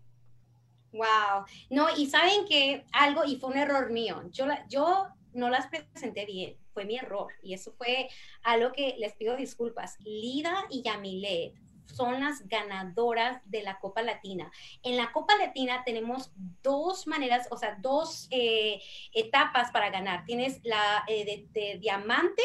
Wow. 0.92 1.44
No, 1.70 1.88
y 1.96 2.06
saben 2.06 2.46
que 2.46 2.84
algo, 2.92 3.24
y 3.24 3.36
fue 3.36 3.50
un 3.50 3.58
error 3.58 3.90
mío, 3.90 4.22
yo, 4.30 4.46
yo 4.68 5.06
no 5.32 5.48
las 5.48 5.66
presenté 5.68 6.26
bien, 6.26 6.56
fue 6.72 6.84
mi 6.84 6.96
error, 6.96 7.32
y 7.42 7.54
eso 7.54 7.72
fue 7.72 8.08
algo 8.42 8.72
que 8.72 8.96
les 8.98 9.14
pido 9.14 9.36
disculpas. 9.36 9.98
Lida 10.00 10.64
y 10.70 10.82
Yamilet 10.82 11.54
son 11.92 12.20
las 12.20 12.46
ganadoras 12.48 13.40
de 13.44 13.62
la 13.62 13.78
Copa 13.78 14.02
Latina. 14.02 14.50
En 14.82 14.96
la 14.96 15.12
Copa 15.12 15.36
Latina 15.36 15.82
tenemos 15.84 16.30
dos 16.62 17.06
maneras, 17.06 17.48
o 17.50 17.56
sea, 17.56 17.76
dos 17.80 18.28
eh, 18.30 18.80
etapas 19.12 19.70
para 19.70 19.90
ganar. 19.90 20.24
Tienes 20.24 20.60
la 20.64 21.04
eh, 21.08 21.46
de, 21.50 21.78
diamante 21.78 22.42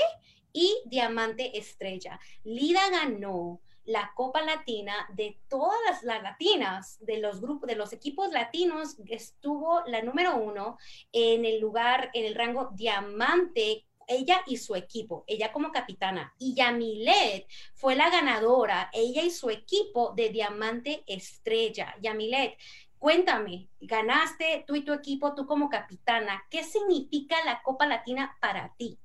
y 0.52 0.76
diamante 0.86 1.58
estrella. 1.58 2.20
Lida 2.44 2.90
ganó 2.90 3.62
la 3.86 4.14
Copa 4.16 4.42
Latina 4.42 4.94
de 5.14 5.38
todas 5.50 5.78
las, 5.86 6.04
las, 6.04 6.24
latinas, 6.24 6.98
de 7.02 7.18
los 7.18 7.42
grupos, 7.42 7.68
de 7.68 7.76
los 7.76 7.92
equipos 7.92 8.32
latinos, 8.32 8.96
estuvo 9.08 9.84
la 9.88 10.02
número 10.02 10.38
uno 10.38 10.78
en 11.12 11.44
el 11.44 11.60
lugar, 11.60 12.10
en 12.14 12.26
el 12.26 12.36
rango 12.36 12.70
diamante 12.74 13.86
ella 14.08 14.42
y 14.48 14.58
su 14.58 14.76
equipo, 14.76 15.24
ella 15.28 15.52
como 15.52 15.72
capitana. 15.72 16.34
Y 16.40 16.56
Yamilet 16.56 17.48
fue 17.74 17.96
la 17.96 18.10
ganadora, 18.10 18.90
ella 18.94 19.24
y 19.24 19.32
su 19.32 19.50
equipo 19.50 20.14
de 20.16 20.30
Diamante 20.30 21.04
Estrella. 21.08 21.96
Yamilet, 22.02 22.58
cuéntame, 23.00 23.68
ganaste 23.80 24.64
tú 24.68 24.76
y 24.76 24.86
tu 24.86 24.94
equipo, 24.94 25.36
tú 25.36 25.46
como 25.46 25.70
capitana, 25.70 26.44
¿qué 26.50 26.64
significa 26.64 27.36
la 27.46 27.62
Copa 27.62 27.86
Latina 27.86 28.38
para 28.40 28.74
ti? 28.78 28.98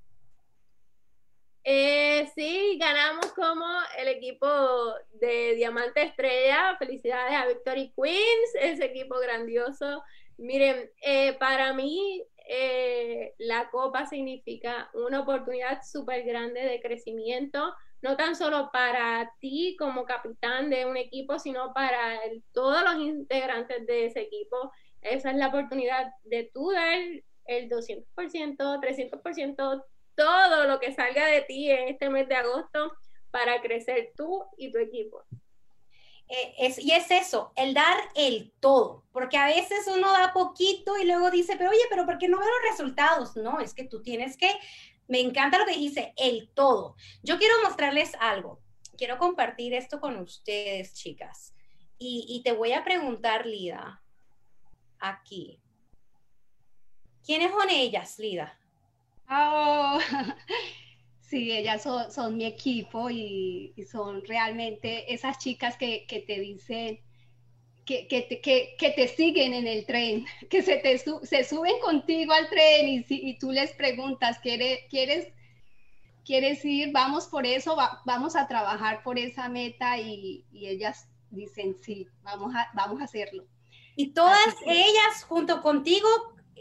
Eh, 1.71 2.31
sí, 2.35 2.79
ganamos 2.81 3.27
como 3.33 3.67
el 3.99 4.09
equipo 4.09 4.47
de 5.21 5.55
Diamante 5.55 6.03
Estrella. 6.03 6.77
Felicidades 6.79 7.35
a 7.35 7.47
Victory 7.47 7.93
Queens, 7.95 8.55
ese 8.59 8.87
equipo 8.87 9.19
grandioso. 9.19 10.03
Miren, 10.39 10.91
eh, 11.03 11.35
para 11.35 11.75
mí 11.75 12.25
eh, 12.51 13.35
la 13.37 13.69
copa 13.69 14.07
significa 14.07 14.91
una 14.95 15.21
oportunidad 15.21 15.83
súper 15.83 16.25
grande 16.25 16.63
de 16.63 16.81
crecimiento, 16.81 17.75
no 18.01 18.17
tan 18.17 18.35
solo 18.35 18.71
para 18.73 19.31
ti 19.39 19.77
como 19.79 20.07
capitán 20.07 20.71
de 20.71 20.87
un 20.87 20.97
equipo, 20.97 21.39
sino 21.39 21.75
para 21.75 22.19
todos 22.53 22.83
los 22.85 23.03
integrantes 23.03 23.87
de 23.87 24.07
ese 24.07 24.21
equipo. 24.23 24.73
Esa 25.03 25.31
es 25.31 25.37
la 25.37 25.49
oportunidad 25.49 26.11
de 26.25 26.51
tú 26.55 26.71
dar 26.71 26.99
el 27.45 27.69
200%, 27.69 28.07
300%, 28.57 29.85
todo 30.15 30.65
lo 30.65 30.81
que 30.81 30.95
salga 30.95 31.27
de 31.27 31.43
ti 31.43 31.71
en 31.71 31.89
este 31.89 32.09
mes 32.09 32.29
de 32.29 32.37
agosto 32.37 32.93
para 33.31 33.61
crecer 33.61 34.13
tú 34.17 34.43
y 34.57 34.73
tu 34.73 34.79
equipo. 34.79 35.23
Eh, 36.29 36.55
es, 36.59 36.79
y 36.79 36.93
es 36.93 37.11
eso, 37.11 37.53
el 37.57 37.73
dar 37.73 37.97
el 38.15 38.53
todo, 38.61 39.05
porque 39.13 39.39
a 39.39 39.47
veces 39.47 39.87
uno 39.87 40.13
da 40.13 40.35
poquito 40.35 40.99
y 40.99 41.07
luego 41.07 41.31
dice, 41.31 41.57
pero 41.57 41.71
oye, 41.71 41.81
pero 41.89 42.05
¿por 42.05 42.19
qué 42.19 42.29
no 42.29 42.39
veo 42.39 42.49
los 42.49 42.71
resultados? 42.71 43.35
No, 43.37 43.61
es 43.61 43.73
que 43.73 43.85
tú 43.85 44.03
tienes 44.03 44.37
que, 44.37 44.51
me 45.07 45.21
encanta 45.21 45.59
lo 45.59 45.65
que 45.65 45.77
dice, 45.77 46.13
el 46.19 46.51
todo. 46.51 46.97
Yo 47.23 47.39
quiero 47.39 47.55
mostrarles 47.65 48.13
algo, 48.21 48.61
quiero 48.99 49.17
compartir 49.17 49.73
esto 49.73 50.01
con 50.01 50.19
ustedes, 50.19 50.93
chicas, 50.93 51.55
y, 51.99 52.27
y 52.29 52.43
te 52.43 52.53
voy 52.53 52.73
a 52.73 52.85
preguntar, 52.85 53.47
Lida, 53.47 54.03
aquí. 54.99 55.63
¿Quiénes 57.25 57.51
son 57.53 57.71
ellas, 57.71 58.19
Lida? 58.19 58.59
Oh, 59.31 59.99
Sí, 61.29 61.53
ellas 61.53 61.83
son, 61.83 62.39
mi 62.39 62.47
equipo 62.47 63.11
y, 63.11 63.75
son 63.91 64.25
realmente 64.25 65.13
esas 65.13 65.39
chicas 65.39 65.77
que, 65.77 66.07
te 66.27 66.41
dicen, 66.41 67.01
que, 67.85 68.09
que, 68.09 68.91
te 68.97 69.09
siguen 69.09 69.53
en 69.53 69.67
el 69.67 69.85
tren, 69.85 70.25
que 70.51 70.63
se, 70.63 70.79
te 70.79 70.97
se 70.97 71.45
suben 71.45 71.79
contigo 71.81 72.33
al 72.33 72.49
tren 72.49 72.89
y, 72.89 73.05
y 73.09 73.39
tú 73.39 73.53
les 73.53 73.73
preguntas, 73.73 74.39
¿quieres, 74.39 74.81
quieres, 74.89 75.29
quieres 76.25 76.65
ir? 76.65 76.93
Vamos 76.93 77.27
por 77.27 77.45
eso, 77.45 77.77
vamos 78.07 78.35
a 78.35 78.49
trabajar 78.49 79.03
por 79.03 79.19
esa 79.19 79.51
meta 79.51 79.99
y, 79.99 80.47
ellas 80.55 81.09
dicen, 81.29 81.77
sí, 81.83 82.09
vamos 82.23 82.55
a, 82.55 82.71
vamos 82.73 83.03
a 83.03 83.05
hacerlo. 83.05 83.45
Y 83.97 84.15
todas 84.15 84.57
ellas 84.65 85.25
junto 85.29 85.61
contigo 85.61 86.09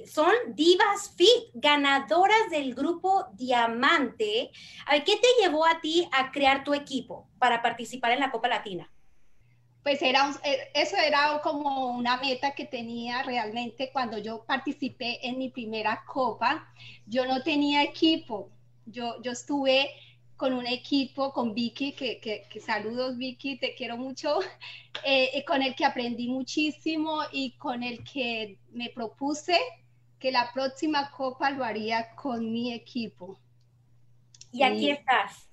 son 0.06 0.32
divas 0.50 1.14
fit, 1.16 1.52
ganadoras 1.54 2.50
del 2.50 2.76
grupo 2.76 3.26
Diamante. 3.34 4.52
A 4.86 4.94
ver, 4.94 5.04
¿qué 5.04 5.18
te 5.18 5.28
llevó 5.42 5.66
a 5.66 5.82
ti 5.82 6.08
a 6.12 6.32
crear 6.32 6.64
tu 6.64 6.74
equipo 6.74 7.28
para 7.40 7.62
participar 7.62 8.12
en 8.12 8.20
la 8.20 8.32
Copa 8.32 8.48
Latina? 8.48 8.90
Pues 9.84 10.02
era, 10.02 10.34
eh, 10.44 10.70
eso 10.74 10.98
era 10.98 11.40
como 11.42 11.92
una 11.92 12.18
meta 12.18 12.52
que 12.52 12.66
tenía 12.66 13.24
realmente 13.24 13.90
cuando 13.94 14.18
yo 14.18 14.44
participé 14.44 15.26
en 15.26 15.38
mi 15.38 15.50
primera 15.50 16.04
Copa. 16.06 16.72
Yo 17.06 17.26
no 17.26 17.42
tenía 17.42 17.84
equipo. 17.84 18.50
Yo, 18.86 19.22
yo 19.22 19.32
estuve 19.32 19.92
con 20.38 20.54
un 20.54 20.68
equipo, 20.68 21.34
con 21.34 21.54
Vicky, 21.54 21.94
que, 21.94 22.20
que, 22.20 22.60
saludos 22.60 23.18
Vicky, 23.18 23.58
te 23.58 23.74
quiero 23.74 23.98
mucho, 23.98 24.40
eh, 25.04 25.44
con 25.46 25.64
el 25.64 25.76
que 25.76 25.84
aprendí 25.84 26.28
muchísimo 26.28 27.22
y 27.32 27.58
con 27.58 27.82
el 27.84 28.04
que 28.04 28.60
me 28.72 28.90
propuse 28.90 29.58
que 30.20 30.32
la 30.32 30.52
próxima 30.54 31.12
copa 31.12 31.52
lo 31.52 31.64
haría 31.64 32.16
con 32.16 32.52
mi 32.52 32.74
equipo. 32.74 33.40
Y 34.52 34.64
aquí 34.64 34.90
estás. 34.90 35.50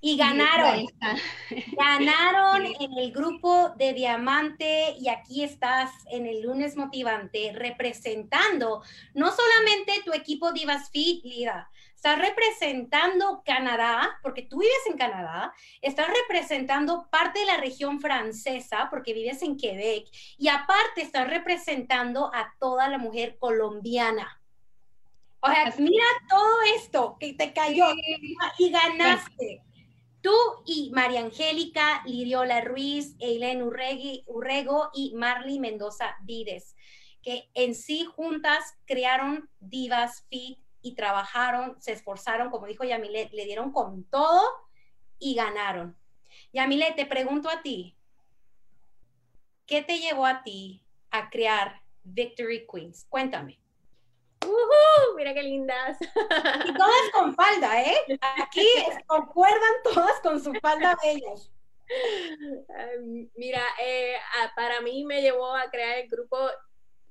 Y 0.00 0.16
ganaron. 0.16 0.86
ganaron 1.78 2.66
en 2.66 2.98
el 2.98 3.12
grupo 3.12 3.70
de 3.76 3.94
Diamante 3.94 4.94
y 4.98 5.08
aquí 5.08 5.42
estás 5.42 5.90
en 6.10 6.26
el 6.26 6.42
lunes 6.42 6.76
motivante 6.76 7.52
representando 7.54 8.82
no 9.14 9.30
solamente 9.32 10.02
tu 10.04 10.12
equipo 10.12 10.52
Divas 10.52 10.90
Fit, 10.90 11.24
Lida, 11.24 11.70
estás 12.04 12.18
representando 12.18 13.42
Canadá, 13.46 14.18
porque 14.22 14.42
tú 14.42 14.58
vives 14.58 14.82
en 14.90 14.98
Canadá, 14.98 15.54
estás 15.80 16.06
representando 16.08 17.08
parte 17.10 17.40
de 17.40 17.46
la 17.46 17.56
región 17.56 17.98
francesa, 17.98 18.88
porque 18.90 19.14
vives 19.14 19.40
en 19.40 19.56
Quebec, 19.56 20.04
y 20.36 20.48
aparte 20.48 21.00
estás 21.00 21.30
representando 21.30 22.30
a 22.34 22.54
toda 22.60 22.90
la 22.90 22.98
mujer 22.98 23.38
colombiana. 23.38 24.38
O 25.40 25.46
sea, 25.46 25.72
mira 25.78 26.04
todo 26.28 26.60
esto 26.76 27.16
que 27.18 27.32
te 27.32 27.54
cayó 27.54 27.86
y 28.58 28.70
ganaste. 28.70 29.62
Tú 30.20 30.36
y 30.66 30.90
María 30.92 31.20
Angélica, 31.20 32.02
Liriola 32.04 32.60
Ruiz, 32.60 33.16
Eileen 33.18 33.62
Urrego 33.62 34.90
y 34.92 35.14
Marley 35.14 35.58
Mendoza 35.58 36.16
Vides, 36.20 36.76
que 37.22 37.48
en 37.54 37.74
sí 37.74 38.04
juntas 38.04 38.74
crearon 38.84 39.48
Divas 39.58 40.26
Fit 40.28 40.63
y 40.84 40.94
trabajaron, 40.94 41.80
se 41.80 41.92
esforzaron, 41.92 42.50
como 42.50 42.66
dijo 42.66 42.84
Yamilet, 42.84 43.32
le 43.32 43.46
dieron 43.46 43.72
con 43.72 44.04
todo 44.04 44.42
y 45.18 45.34
ganaron. 45.34 45.96
Yamilet, 46.52 46.94
te 46.94 47.06
pregunto 47.06 47.48
a 47.48 47.62
ti, 47.62 47.96
¿qué 49.66 49.80
te 49.80 49.98
llevó 49.98 50.26
a 50.26 50.42
ti 50.42 50.84
a 51.10 51.30
crear 51.30 51.80
Victory 52.02 52.66
Queens? 52.70 53.06
Cuéntame. 53.08 53.58
mira 55.16 55.32
qué 55.32 55.42
lindas. 55.42 55.96
Y 56.66 56.74
todas 56.74 57.10
con 57.14 57.34
falda, 57.34 57.82
¿eh? 57.82 57.96
Aquí 58.42 58.66
concuerdan 59.06 59.72
todas 59.84 60.20
con 60.20 60.38
su 60.38 60.52
falda 60.60 60.98
bellas. 61.02 61.50
Mira, 63.36 63.62
eh, 63.82 64.16
para 64.54 64.82
mí 64.82 65.06
me 65.06 65.22
llevó 65.22 65.54
a 65.54 65.70
crear 65.70 65.96
el 65.96 66.10
grupo, 66.10 66.36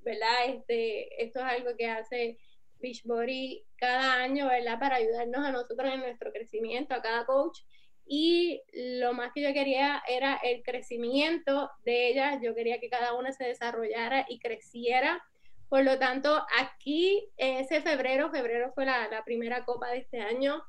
¿verdad? 0.02 0.44
Este, 0.46 1.24
esto 1.24 1.40
es 1.40 1.44
algo 1.44 1.76
que 1.76 1.90
hace 1.90 2.38
Beachbody 2.84 3.64
cada 3.76 4.14
año, 4.22 4.46
¿verdad? 4.46 4.78
Para 4.78 4.96
ayudarnos 4.96 5.44
a 5.44 5.52
nosotros 5.52 5.92
en 5.92 6.00
nuestro 6.00 6.32
crecimiento, 6.32 6.94
a 6.94 7.02
cada 7.02 7.24
coach. 7.24 7.60
Y 8.06 8.62
lo 9.00 9.14
más 9.14 9.32
que 9.32 9.40
yo 9.40 9.52
quería 9.54 10.02
era 10.06 10.36
el 10.42 10.62
crecimiento 10.62 11.70
de 11.84 12.08
ellas. 12.10 12.38
Yo 12.42 12.54
quería 12.54 12.78
que 12.78 12.90
cada 12.90 13.14
una 13.14 13.32
se 13.32 13.44
desarrollara 13.44 14.26
y 14.28 14.38
creciera. 14.38 15.22
Por 15.70 15.82
lo 15.84 15.98
tanto, 15.98 16.44
aquí 16.60 17.26
ese 17.38 17.80
febrero, 17.80 18.30
febrero 18.30 18.72
fue 18.74 18.84
la, 18.84 19.08
la 19.08 19.24
primera 19.24 19.64
copa 19.64 19.88
de 19.90 19.98
este 19.98 20.20
año 20.20 20.62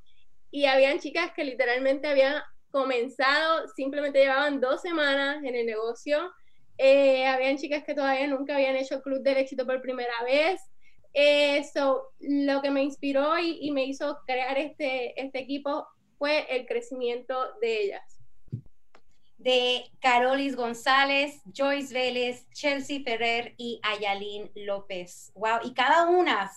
y 0.50 0.66
habían 0.66 1.00
chicas 1.00 1.34
que 1.36 1.44
literalmente 1.44 2.08
habían 2.08 2.42
comenzado, 2.72 3.68
simplemente 3.76 4.20
llevaban 4.20 4.62
dos 4.62 4.82
semanas 4.82 5.44
en 5.44 5.56
el 5.56 5.66
negocio. 5.66 6.32
Eh, 6.78 7.26
habían 7.26 7.58
chicas 7.58 7.84
que 7.84 7.94
todavía 7.94 8.28
nunca 8.28 8.56
habían 8.56 8.76
hecho 8.76 9.02
Club 9.02 9.22
del 9.22 9.38
Éxito 9.38 9.66
por 9.66 9.82
primera 9.82 10.24
vez. 10.24 10.62
Eso, 11.18 12.12
lo 12.20 12.62
que 12.62 12.72
me 12.72 12.84
inspiró 12.84 13.40
y, 13.40 13.72
me 13.72 13.86
hizo 13.86 14.20
crear 14.28 14.58
este, 14.58 15.20
este 15.22 15.40
equipo 15.40 15.88
fue 16.18 16.46
el 16.54 16.66
crecimiento 16.66 17.54
de 17.62 17.84
ellas. 17.84 18.20
De 19.38 19.86
Carolis 20.02 20.58
González, 20.58 21.42
Joyce 21.58 21.94
Vélez, 21.94 22.50
Chelsea 22.50 23.00
Ferrer 23.02 23.54
y 23.56 23.80
Ayalín 23.82 24.52
López. 24.56 25.32
Wow, 25.36 25.60
y 25.64 25.74
cada 25.74 26.10
una, 26.10 26.52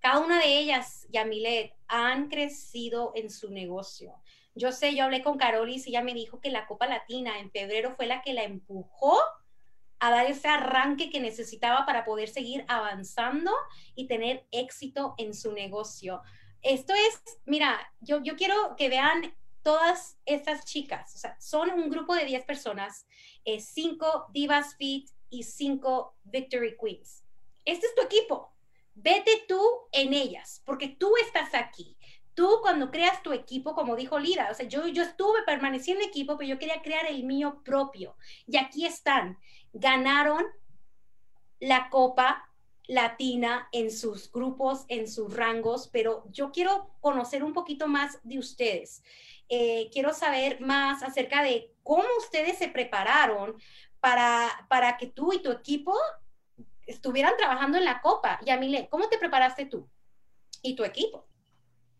cada 0.00 0.18
una 0.18 0.40
de 0.40 0.58
ellas, 0.58 1.06
Yamilet, 1.10 1.72
han 1.86 2.28
crecido 2.28 3.12
en 3.14 3.30
su 3.30 3.52
negocio. 3.52 4.20
Yo 4.56 4.72
sé, 4.72 4.96
yo 4.96 5.04
hablé 5.04 5.22
con 5.22 5.38
Carolis 5.38 5.86
y 5.86 5.90
ella 5.90 6.02
me 6.02 6.14
dijo 6.14 6.40
que 6.40 6.50
la 6.50 6.66
Copa 6.66 6.88
Latina 6.88 7.38
en 7.38 7.52
febrero 7.52 7.94
fue 7.94 8.06
la 8.06 8.22
que 8.22 8.32
la 8.32 8.42
empujó 8.42 9.16
a 10.00 10.10
dar 10.10 10.26
ese 10.26 10.48
arranque 10.48 11.10
que 11.10 11.20
necesitaba 11.20 11.86
para 11.86 12.04
poder 12.04 12.28
seguir 12.28 12.64
avanzando 12.68 13.52
y 13.94 14.06
tener 14.06 14.46
éxito 14.50 15.14
en 15.18 15.34
su 15.34 15.52
negocio. 15.52 16.22
Esto 16.62 16.94
es, 16.94 17.38
mira, 17.44 17.78
yo, 18.00 18.22
yo 18.22 18.34
quiero 18.36 18.74
que 18.76 18.88
vean 18.88 19.34
todas 19.62 20.18
estas 20.24 20.64
chicas, 20.64 21.14
o 21.14 21.18
sea, 21.18 21.38
son 21.40 21.70
un 21.70 21.90
grupo 21.90 22.14
de 22.14 22.24
10 22.24 22.44
personas, 22.44 23.06
eh, 23.44 23.60
cinco 23.60 24.26
Divas 24.32 24.74
Fit 24.76 25.10
y 25.28 25.42
cinco 25.42 26.16
Victory 26.24 26.76
Queens. 26.82 27.24
Este 27.64 27.86
es 27.86 27.94
tu 27.94 28.02
equipo. 28.02 28.54
Vete 28.94 29.44
tú 29.46 29.62
en 29.92 30.12
ellas, 30.12 30.62
porque 30.64 30.88
tú 30.88 31.12
estás 31.24 31.54
aquí. 31.54 31.96
Tú 32.34 32.58
cuando 32.62 32.90
creas 32.90 33.22
tu 33.22 33.32
equipo, 33.32 33.74
como 33.74 33.96
dijo 33.96 34.18
Lida, 34.18 34.48
o 34.50 34.54
sea, 34.54 34.66
yo, 34.66 34.86
yo 34.86 35.02
estuve 35.02 35.42
permaneciendo 35.44 36.02
en 36.02 36.08
equipo, 36.08 36.36
pero 36.36 36.48
yo 36.48 36.58
quería 36.58 36.82
crear 36.82 37.06
el 37.06 37.24
mío 37.24 37.60
propio. 37.64 38.16
Y 38.46 38.56
aquí 38.56 38.86
están 38.86 39.38
ganaron 39.72 40.44
la 41.60 41.90
Copa 41.90 42.50
latina 42.86 43.68
en 43.70 43.92
sus 43.92 44.32
grupos, 44.32 44.84
en 44.88 45.08
sus 45.08 45.34
rangos, 45.34 45.88
pero 45.92 46.24
yo 46.30 46.50
quiero 46.50 46.90
conocer 47.00 47.44
un 47.44 47.52
poquito 47.52 47.86
más 47.86 48.18
de 48.24 48.38
ustedes. 48.38 49.02
Eh, 49.48 49.88
quiero 49.92 50.12
saber 50.12 50.60
más 50.60 51.02
acerca 51.02 51.42
de 51.42 51.72
cómo 51.82 52.04
ustedes 52.18 52.58
se 52.58 52.68
prepararon 52.68 53.56
para, 54.00 54.66
para 54.68 54.96
que 54.96 55.06
tú 55.06 55.32
y 55.32 55.40
tu 55.40 55.52
equipo 55.52 55.94
estuvieran 56.86 57.36
trabajando 57.36 57.78
en 57.78 57.84
la 57.84 58.00
Copa. 58.00 58.40
Yamile, 58.44 58.88
¿cómo 58.88 59.08
te 59.08 59.18
preparaste 59.18 59.66
tú 59.66 59.88
y 60.62 60.74
tu 60.74 60.84
equipo? 60.84 61.29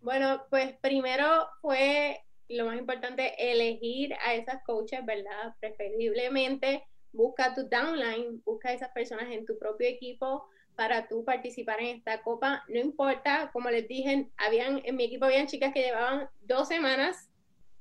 Bueno, 0.01 0.47
pues 0.49 0.75
primero 0.81 1.49
fue 1.61 2.23
lo 2.49 2.67
más 2.67 2.79
importante, 2.79 3.35
elegir 3.39 4.15
a 4.25 4.35
esas 4.35 4.63
coaches, 4.65 5.05
¿verdad? 5.05 5.55
Preferiblemente 5.61 6.85
busca 7.13 7.55
tu 7.55 7.69
downline, 7.69 8.43
busca 8.45 8.73
esas 8.73 8.91
personas 8.91 9.31
en 9.31 9.45
tu 9.47 9.59
propio 9.59 9.89
equipo 9.89 10.49
para 10.75 11.07
tú 11.07 11.25
participar 11.25 11.81
en 11.81 11.99
esta 11.99 12.23
copa. 12.23 12.65
No 12.69 12.81
importa, 12.81 13.51
como 13.53 13.71
les 13.71 13.87
dije, 13.87 14.29
habían, 14.37 14.81
en 14.85 14.97
mi 14.97 15.05
equipo 15.05 15.27
habían 15.27 15.47
chicas 15.47 15.73
que 15.73 15.83
llevaban 15.83 16.29
dos 16.41 16.69
semanas 16.69 17.31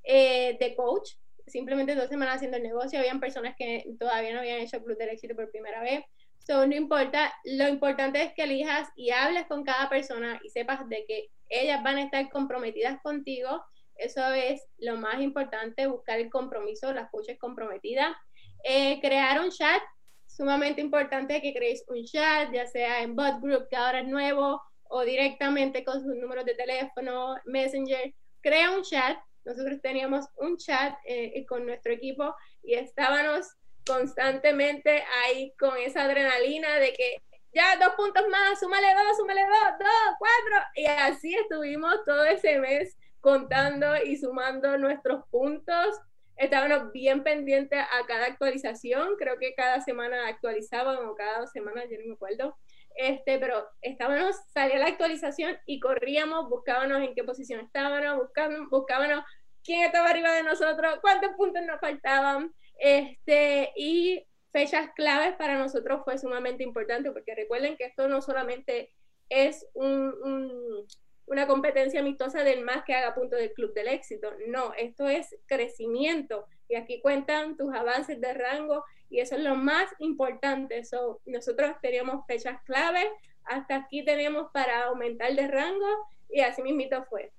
eh, 0.04 0.58
de 0.60 0.76
coach, 0.76 1.12
simplemente 1.48 1.96
dos 1.96 2.10
semanas 2.10 2.36
haciendo 2.36 2.58
el 2.58 2.64
negocio, 2.64 3.00
habían 3.00 3.20
personas 3.20 3.56
que 3.58 3.86
todavía 4.00 4.34
no 4.34 4.40
habían 4.40 4.60
hecho 4.60 4.84
Club 4.84 4.98
del 4.98 5.10
Éxito 5.10 5.36
por 5.36 5.50
primera 5.50 5.82
vez. 5.82 6.04
So, 6.50 6.66
no 6.66 6.76
importa, 6.76 7.32
lo 7.44 7.68
importante 7.68 8.24
es 8.24 8.34
que 8.34 8.44
elijas 8.44 8.90
y 8.96 9.12
hables 9.12 9.46
con 9.46 9.64
cada 9.64 9.88
persona 9.88 10.40
y 10.44 10.50
sepas 10.50 10.90
de 10.90 11.06
que 11.08 11.30
ellas 11.48 11.84
van 11.84 11.98
a 11.98 12.04
estar 12.04 12.28
comprometidas 12.32 13.00
contigo 13.04 13.64
eso 14.00 14.26
es 14.34 14.66
lo 14.78 14.96
más 14.96 15.22
importante, 15.22 15.86
buscar 15.88 16.20
el 16.20 16.30
compromiso, 16.30 16.94
las 16.94 17.10
coaches 17.12 17.38
comprometidas. 17.38 18.16
Eh, 18.64 19.00
crear 19.02 19.42
un 19.42 19.50
chat, 19.50 19.82
sumamente 20.26 20.80
importante 20.80 21.42
que 21.42 21.54
creéis 21.54 21.84
un 21.88 22.06
chat, 22.06 22.52
ya 22.54 22.66
sea 22.66 23.02
en 23.02 23.16
bot 23.16 23.42
group, 23.42 23.68
que 23.70 23.76
ahora 23.76 24.00
es 24.00 24.08
nuevo, 24.08 24.62
o 24.86 25.02
directamente 25.02 25.84
con 25.84 26.02
sus 26.02 26.16
números 26.16 26.46
de 26.46 26.56
teléfono, 26.56 27.36
Messenger. 27.46 28.14
Crea 28.42 28.72
un 28.72 28.84
chat. 28.84 29.18
Nosotros 29.44 29.82
teníamos 29.82 30.26
un 30.38 30.58
chat 30.58 30.96
eh, 31.06 31.46
con 31.46 31.66
nuestro 31.66 31.92
equipo 31.92 32.34
y 32.64 32.76
estábamos 32.76 33.48
constantemente 33.90 35.04
ahí 35.24 35.52
con 35.58 35.76
esa 35.78 36.04
adrenalina 36.04 36.76
de 36.76 36.94
que 36.94 37.22
ya 37.52 37.76
dos 37.78 37.96
puntos 37.96 38.28
más, 38.30 38.60
súmale 38.60 38.94
dos, 38.94 39.18
súmale 39.18 39.42
dos, 39.42 39.80
dos, 39.80 40.16
cuatro. 40.20 40.68
Y 40.76 40.86
así 40.86 41.34
estuvimos 41.34 42.06
todo 42.06 42.24
ese 42.26 42.60
mes 42.60 42.96
contando 43.20 43.96
y 43.98 44.18
sumando 44.18 44.78
nuestros 44.78 45.24
puntos. 45.32 46.00
Estábamos 46.38 46.92
bien 46.94 47.24
pendientes 47.24 47.80
a 47.80 48.06
cada 48.06 48.28
actualización, 48.28 49.16
creo 49.18 49.40
que 49.40 49.56
cada 49.56 49.82
semana 49.82 50.28
actualizaban 50.28 50.98
o 51.08 51.16
cada 51.16 51.40
dos 51.40 51.52
semanas, 51.52 51.86
yo 51.90 51.98
no 52.00 52.10
me 52.10 52.14
acuerdo. 52.14 52.56
Este, 52.96 53.40
pero 53.40 53.68
estábamos, 53.82 54.36
salía 54.54 54.78
la 54.78 54.88
actualización 54.88 55.58
y 55.66 55.80
corríamos, 55.80 56.48
buscábamos 56.48 57.02
en 57.02 57.16
qué 57.16 57.24
posición 57.24 57.62
estábamos, 57.62 58.26
buscábamos, 58.26 58.70
buscábamos 58.70 59.24
quién 59.64 59.84
estaba 59.84 60.10
arriba 60.10 60.32
de 60.34 60.44
nosotros, 60.44 61.00
cuántos 61.02 61.32
puntos 61.36 61.64
nos 61.64 61.80
faltaban. 61.80 62.54
Este, 62.80 63.72
y 63.76 64.26
fechas 64.52 64.90
claves 64.96 65.36
para 65.36 65.58
nosotros 65.58 66.02
fue 66.06 66.18
sumamente 66.18 66.64
importante 66.64 67.12
porque 67.12 67.36
recuerden 67.36 67.76
que 67.76 67.86
esto 67.86 68.08
no 68.08 68.22
solamente 68.22 68.90
es 69.28 69.68
un, 69.74 70.14
un, 70.24 70.88
una 71.26 71.46
competencia 71.46 72.00
amistosa 72.00 72.44
del 72.44 72.62
más 72.62 72.84
que 72.86 72.96
haga 72.96 73.14
punto 73.14 73.36
del 73.36 73.54
club 73.54 73.74
del 73.74 73.90
éxito. 73.90 74.32
No, 74.48 74.74
esto 74.74 75.08
es 75.08 75.36
crecimiento 75.46 76.48
y 76.68 76.76
aquí 76.76 77.02
cuentan 77.02 77.58
tus 77.58 77.74
avances 77.74 78.20
de 78.20 78.34
rango 78.34 78.84
y 79.10 79.20
eso 79.20 79.36
es 79.36 79.44
lo 79.44 79.56
más 79.56 79.90
importante. 80.00 80.86
So, 80.86 81.22
nosotros 81.26 81.76
teníamos 81.82 82.26
fechas 82.28 82.62
clave, 82.64 83.12
hasta 83.44 83.76
aquí 83.76 84.06
tenemos 84.06 84.52
para 84.54 84.86
aumentar 84.86 85.34
de 85.34 85.48
rango 85.48 86.08
y 86.30 86.42
así 86.42 86.62
mismito 86.62 87.04
fue. 87.06 87.32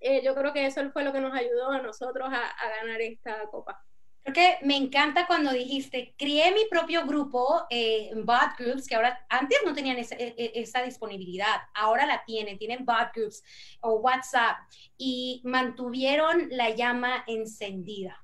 Eh, 0.00 0.22
yo 0.24 0.34
creo 0.34 0.52
que 0.52 0.66
eso 0.66 0.82
fue 0.90 1.04
lo 1.04 1.12
que 1.12 1.20
nos 1.20 1.32
ayudó 1.34 1.70
a 1.70 1.80
nosotros 1.80 2.28
a 2.28 2.68
ganar 2.80 3.00
esta 3.00 3.46
copa. 3.46 3.80
Creo 4.24 4.34
que 4.34 4.64
me 4.64 4.76
encanta 4.76 5.26
cuando 5.26 5.52
dijiste, 5.52 6.14
creé 6.16 6.52
mi 6.52 6.66
propio 6.70 7.04
grupo 7.06 7.66
eh, 7.70 8.12
bot 8.14 8.56
groups, 8.56 8.86
que 8.86 8.94
ahora 8.94 9.26
antes 9.28 9.58
no 9.64 9.74
tenían 9.74 9.98
esa, 9.98 10.14
e, 10.14 10.34
e, 10.36 10.52
esa, 10.54 10.82
disponibilidad, 10.82 11.62
ahora 11.74 12.06
la 12.06 12.24
tienen, 12.24 12.56
tienen 12.56 12.84
bot 12.84 13.12
groups 13.14 13.42
o 13.80 13.94
WhatsApp 13.94 14.58
y 14.96 15.40
mantuvieron 15.44 16.48
la 16.50 16.70
llama 16.70 17.24
encendida. 17.26 18.22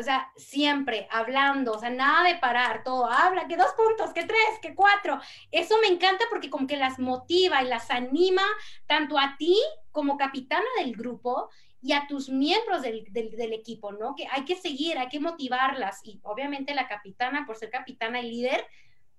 O 0.00 0.02
sea, 0.02 0.32
siempre 0.36 1.06
hablando, 1.10 1.72
o 1.72 1.78
sea, 1.78 1.90
nada 1.90 2.26
de 2.26 2.38
parar, 2.38 2.82
todo 2.84 3.04
habla, 3.04 3.46
que 3.48 3.56
dos 3.56 3.72
puntos, 3.74 4.14
que 4.14 4.24
tres, 4.24 4.58
que 4.62 4.74
cuatro. 4.74 5.20
Eso 5.50 5.74
me 5.82 5.88
encanta 5.88 6.24
porque 6.30 6.48
como 6.48 6.66
que 6.66 6.76
las 6.76 6.98
motiva 6.98 7.62
y 7.62 7.66
las 7.66 7.90
anima 7.90 8.44
tanto 8.86 9.18
a 9.18 9.36
ti 9.36 9.60
como 9.90 10.16
capitana 10.16 10.64
del 10.78 10.94
grupo 10.96 11.50
y 11.82 11.92
a 11.92 12.06
tus 12.06 12.28
miembros 12.28 12.82
del, 12.82 13.04
del, 13.10 13.52
equipo, 13.52 13.92
¿no? 13.92 14.14
Que 14.14 14.26
hay 14.30 14.44
que 14.44 14.56
seguir, 14.56 14.98
hay 14.98 15.08
que 15.08 15.20
motivarlas 15.20 16.00
y 16.04 16.20
obviamente 16.22 16.74
la 16.74 16.86
capitana, 16.86 17.46
por 17.46 17.56
ser 17.56 17.70
capitana 17.70 18.20
y 18.20 18.30
líder, 18.30 18.66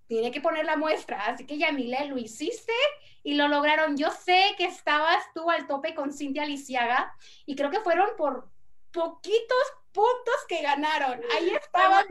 tiene 0.08 0.32
que 0.32 0.42
poner 0.42 0.66
la 0.66 0.76
muestra. 0.76 1.26
Así 1.26 1.46
que 1.46 1.58
Yamile, 1.58 2.06
lo 2.06 2.18
hiciste 2.18 2.74
y 3.24 3.36
lo 3.36 3.48
lograron. 3.48 3.98
Yo 3.98 4.12
sé 4.12 4.54
que 4.58 4.66
estabas 4.66 5.24
tú 5.34 5.50
al 5.50 5.68
tope 5.68 5.96
con 5.96 6.12
Cintia 6.12 6.46
Lisiaga 6.46 7.16
y 7.46 7.56
creo 7.56 7.72
que 7.72 7.80
fueron 7.80 8.10
por 8.18 8.50
poquitos 8.92 9.64
puntos 9.92 10.36
que 10.48 10.62
ganaron. 10.62 11.22
Ahí 11.36 11.50
estaban. 11.50 12.06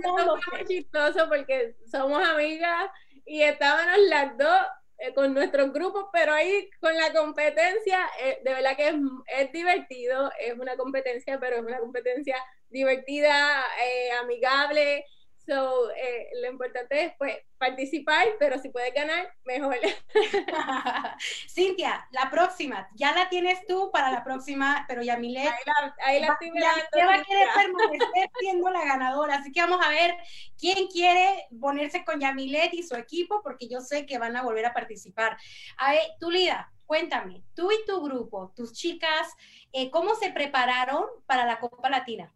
Fue 0.49 0.65
chistoso 0.67 1.29
porque 1.29 1.77
somos 1.91 2.27
amigas 2.27 2.91
y 3.25 3.43
estábamos 3.43 3.99
las 4.09 4.37
dos 4.37 4.61
eh, 5.01 5.15
con 5.15 5.33
nuestros 5.33 5.73
grupos, 5.73 6.07
pero 6.13 6.33
ahí 6.33 6.69
con 6.81 6.95
la 6.95 7.13
competencia, 7.13 8.07
eh, 8.23 8.39
de 8.45 8.53
verdad 8.53 8.77
que 8.77 8.89
es, 8.89 8.95
es, 9.39 9.53
divertido, 9.53 10.31
es 10.39 10.59
una 10.59 10.77
competencia, 10.77 11.39
pero 11.41 11.57
es 11.57 11.63
una 11.63 11.79
competencia 11.79 12.37
divertida, 12.69 13.65
eh, 13.83 14.11
amigable, 14.21 15.07
So, 15.46 15.90
eh, 15.90 16.29
lo 16.42 16.50
importante 16.50 17.05
es 17.05 17.12
pues, 17.18 17.37
participar, 17.57 18.26
pero 18.38 18.59
si 18.59 18.68
puedes 18.68 18.92
ganar, 18.94 19.35
mejor. 19.44 19.76
Cintia, 21.48 22.07
la 22.11 22.31
próxima, 22.31 22.88
ya 22.94 23.12
la 23.12 23.29
tienes 23.29 23.66
tú 23.66 23.90
para 23.92 24.11
la 24.11 24.22
próxima, 24.22 24.85
pero 24.87 25.03
Yamile. 25.03 25.40
Ahí 25.40 25.62
la, 25.66 25.94
ahí 26.05 26.20
la 26.20 26.26
estoy 26.29 26.50
mirando. 26.50 26.83
va 26.94 27.14
a 27.14 27.24
querer 27.24 27.48
permanecer 27.55 28.31
siendo 28.38 28.70
la 28.70 28.85
ganadora, 28.85 29.37
así 29.37 29.50
que 29.50 29.61
vamos 29.61 29.85
a 29.85 29.88
ver 29.88 30.14
quién 30.59 30.87
quiere 30.88 31.46
ponerse 31.61 32.05
con 32.05 32.20
Yamilet 32.20 32.74
y 32.74 32.83
su 32.83 32.94
equipo, 32.94 33.42
porque 33.42 33.68
yo 33.68 33.81
sé 33.81 34.07
que 34.07 34.18
van 34.18 34.37
a 34.37 34.42
volver 34.42 34.66
a 34.66 34.74
participar. 34.74 35.37
A 35.79 35.92
ver, 35.92 36.03
tú, 36.20 36.31
Lida, 36.31 36.70
cuéntame, 36.87 37.44
tú 37.55 37.72
y 37.72 37.85
tu 37.87 38.03
grupo, 38.03 38.53
tus 38.55 38.72
chicas, 38.72 39.35
eh, 39.72 39.90
¿cómo 39.90 40.14
se 40.14 40.33
prepararon 40.33 41.07
para 41.26 41.46
la 41.46 41.61
Copa 41.61 41.88
Latina? 41.88 42.33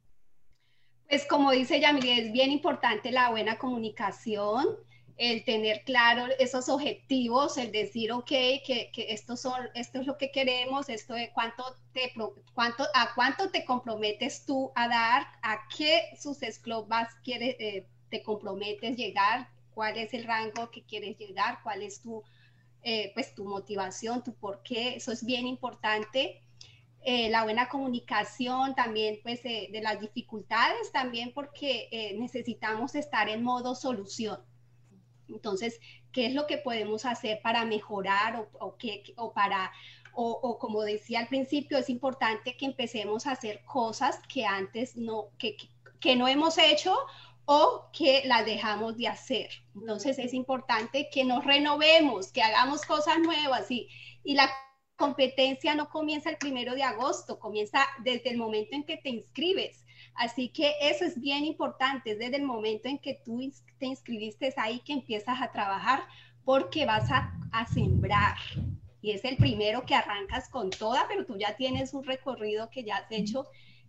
Pues 1.08 1.26
como 1.26 1.52
dice 1.52 1.80
Yamil, 1.80 2.08
es 2.08 2.32
bien 2.32 2.50
importante 2.50 3.12
la 3.12 3.30
buena 3.30 3.58
comunicación, 3.58 4.66
el 5.16 5.44
tener 5.44 5.84
claro 5.84 6.26
esos 6.38 6.68
objetivos, 6.68 7.56
el 7.56 7.70
decir, 7.70 8.10
ok, 8.10 8.26
que, 8.26 8.90
que 8.92 9.06
esto, 9.10 9.36
son, 9.36 9.68
esto 9.74 10.00
es 10.00 10.06
lo 10.06 10.18
que 10.18 10.32
queremos, 10.32 10.88
esto 10.88 11.14
de 11.14 11.30
cuánto 11.32 11.64
te, 11.92 12.12
cuánto, 12.52 12.84
a 12.94 13.14
cuánto 13.14 13.50
te 13.50 13.64
comprometes 13.64 14.44
tú 14.44 14.72
a 14.74 14.88
dar, 14.88 15.26
a 15.42 15.68
qué 15.76 16.10
sus 16.20 16.38
vas 16.88 17.14
quieres, 17.22 17.56
eh, 17.60 17.86
te 18.10 18.22
comprometes 18.22 18.96
llegar, 18.96 19.48
cuál 19.72 19.96
es 19.98 20.14
el 20.14 20.24
rango 20.24 20.70
que 20.70 20.82
quieres 20.84 21.16
llegar, 21.18 21.60
cuál 21.62 21.82
es 21.82 22.00
tu, 22.00 22.22
eh, 22.82 23.12
pues, 23.14 23.34
tu 23.34 23.44
motivación, 23.44 24.24
tu 24.24 24.34
por 24.34 24.62
qué, 24.64 24.96
eso 24.96 25.12
es 25.12 25.24
bien 25.24 25.46
importante. 25.46 26.40
Eh, 27.06 27.28
la 27.28 27.44
buena 27.44 27.68
comunicación, 27.68 28.74
también 28.74 29.20
pues 29.22 29.42
de 29.42 29.80
las 29.82 30.00
dificultades, 30.00 30.90
también 30.90 31.32
porque 31.34 31.88
eh, 31.92 32.16
necesitamos 32.18 32.94
estar 32.94 33.28
en 33.28 33.42
modo 33.42 33.74
solución. 33.74 34.40
Entonces, 35.28 35.80
¿qué 36.12 36.26
es 36.26 36.34
lo 36.34 36.46
que 36.46 36.56
podemos 36.56 37.04
hacer 37.04 37.40
para 37.42 37.66
mejorar 37.66 38.36
o, 38.36 38.48
o, 38.58 38.76
qué, 38.78 39.02
o 39.16 39.34
para, 39.34 39.70
o, 40.14 40.30
o, 40.30 40.58
como 40.58 40.82
decía 40.82 41.20
al 41.20 41.28
principio, 41.28 41.76
es 41.76 41.90
importante 41.90 42.56
que 42.56 42.64
empecemos 42.64 43.26
a 43.26 43.32
hacer 43.32 43.62
cosas 43.66 44.18
que 44.26 44.46
antes 44.46 44.96
no, 44.96 45.28
que, 45.38 45.58
que 46.00 46.16
no 46.16 46.26
hemos 46.26 46.56
hecho 46.56 46.96
o 47.44 47.90
que 47.92 48.22
las 48.24 48.46
dejamos 48.46 48.96
de 48.96 49.08
hacer. 49.08 49.50
Entonces 49.74 50.18
es 50.18 50.32
importante 50.32 51.10
que 51.12 51.24
nos 51.24 51.44
renovemos, 51.44 52.32
que 52.32 52.42
hagamos 52.42 52.82
cosas 52.86 53.18
nuevas 53.18 53.70
y, 53.70 53.88
y 54.22 54.34
la 54.34 54.50
competencia 54.96 55.74
no 55.74 55.88
comienza 55.88 56.30
el 56.30 56.36
primero 56.36 56.74
de 56.74 56.82
agosto, 56.82 57.38
comienza 57.38 57.86
desde 58.02 58.30
el 58.30 58.38
momento 58.38 58.76
en 58.76 58.84
que 58.84 58.96
te 58.96 59.10
inscribes. 59.10 59.84
Así 60.14 60.48
que 60.48 60.74
eso 60.80 61.04
es 61.04 61.20
bien 61.20 61.44
importante, 61.44 62.12
es 62.12 62.18
desde 62.18 62.36
el 62.36 62.44
momento 62.44 62.88
en 62.88 62.98
que 62.98 63.20
tú 63.24 63.40
te 63.78 63.86
inscribiste 63.86 64.54
ahí 64.56 64.80
que 64.80 64.92
empiezas 64.92 65.40
a 65.40 65.50
trabajar 65.50 66.04
porque 66.44 66.86
vas 66.86 67.10
a, 67.10 67.32
a 67.52 67.66
sembrar. 67.66 68.36
Y 69.00 69.10
es 69.10 69.24
el 69.24 69.36
primero 69.36 69.84
que 69.84 69.94
arrancas 69.94 70.48
con 70.48 70.70
toda, 70.70 71.06
pero 71.08 71.26
tú 71.26 71.36
ya 71.36 71.56
tienes 71.56 71.92
un 71.92 72.04
recorrido 72.04 72.70
que 72.70 72.84
ya 72.84 72.96
has 72.96 73.10
hecho 73.10 73.46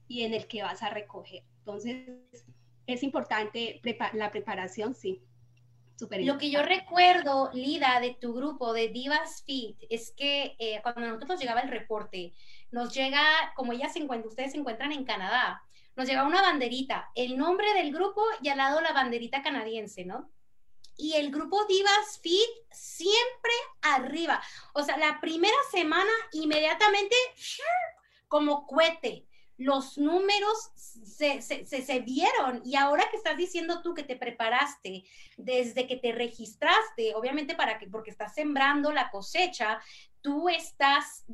y 0.08 0.24
en 0.24 0.34
el 0.34 0.48
que 0.48 0.63
vas 0.63 0.82
a 0.84 0.89
recoger. 0.89 1.44
Entonces, 1.60 2.08
es 2.88 3.04
importante 3.04 3.82
la 4.13 4.32
preparación, 4.32 4.94
sí. 4.96 5.22
Lo 6.26 6.38
que 6.38 6.50
yo 6.50 6.62
recuerdo, 6.62 7.50
Lida, 7.54 8.00
de 8.02 8.18
tu 8.20 8.34
grupo 8.34 8.74
de 8.74 8.90
Divas 8.90 9.44
Fit, 9.46 9.78
es 9.90 10.12
que 10.12 10.56
eh, 10.60 10.80
cuando 10.84 11.02
a 11.02 11.06
nosotros 11.06 11.30
nos 11.30 11.40
llegaba 11.40 11.62
el 11.62 11.70
reporte, 11.70 12.34
nos 12.72 12.94
llega, 12.94 13.24
como 13.56 13.72
ella 13.72 13.88
se 13.88 14.00
encuentra, 14.00 14.30
ustedes 14.30 14.52
se 14.52 14.58
encuentran 14.58 14.92
en 14.92 15.06
Canadá, 15.06 15.62
nos 15.96 16.08
llega 16.08 16.28
una 16.28 16.42
banderita, 16.42 17.10
el 17.16 17.38
nombre 17.38 17.74
del 17.74 17.94
grupo 17.94 18.22
y 18.42 18.50
al 18.50 18.58
lado 18.58 18.82
la 18.82 18.92
banderita 18.92 19.42
canadiense, 19.42 20.04
¿no? 20.04 20.30
Y 20.98 21.14
el 21.14 21.32
grupo 21.32 21.66
Divas 21.66 22.20
Fit 22.22 22.50
siempre 22.72 23.54
arriba. 23.82 24.42
O 24.74 24.84
sea, 24.84 24.98
la 24.98 25.20
primera 25.22 25.58
semana 25.72 26.12
inmediatamente 26.34 27.16
como 28.28 28.66
cohete 28.66 29.26
los 29.58 29.98
números 29.98 30.72
se, 30.76 31.41
se, 31.41 32.00
vieron 32.02 32.62
y 32.65 32.76
ahora 32.76 33.06
que 33.10 33.18
estás 33.18 33.38
diciendo 33.38 33.82
tú 33.82 33.94
que 33.94 34.04
te 34.04 34.18
preparaste 34.18 35.06
desde 35.38 35.88
que 35.88 35.96
te 35.96 36.12
registraste, 36.12 37.15
obviamente 37.15 37.56
para 37.56 37.80
que, 37.80 37.88
porque 37.88 38.12
estás 38.12 38.34
sembrando 38.34 38.91
la 38.91 39.10
cosecha, 39.12 39.80
tú 40.22 40.50
estás, 40.50 41.26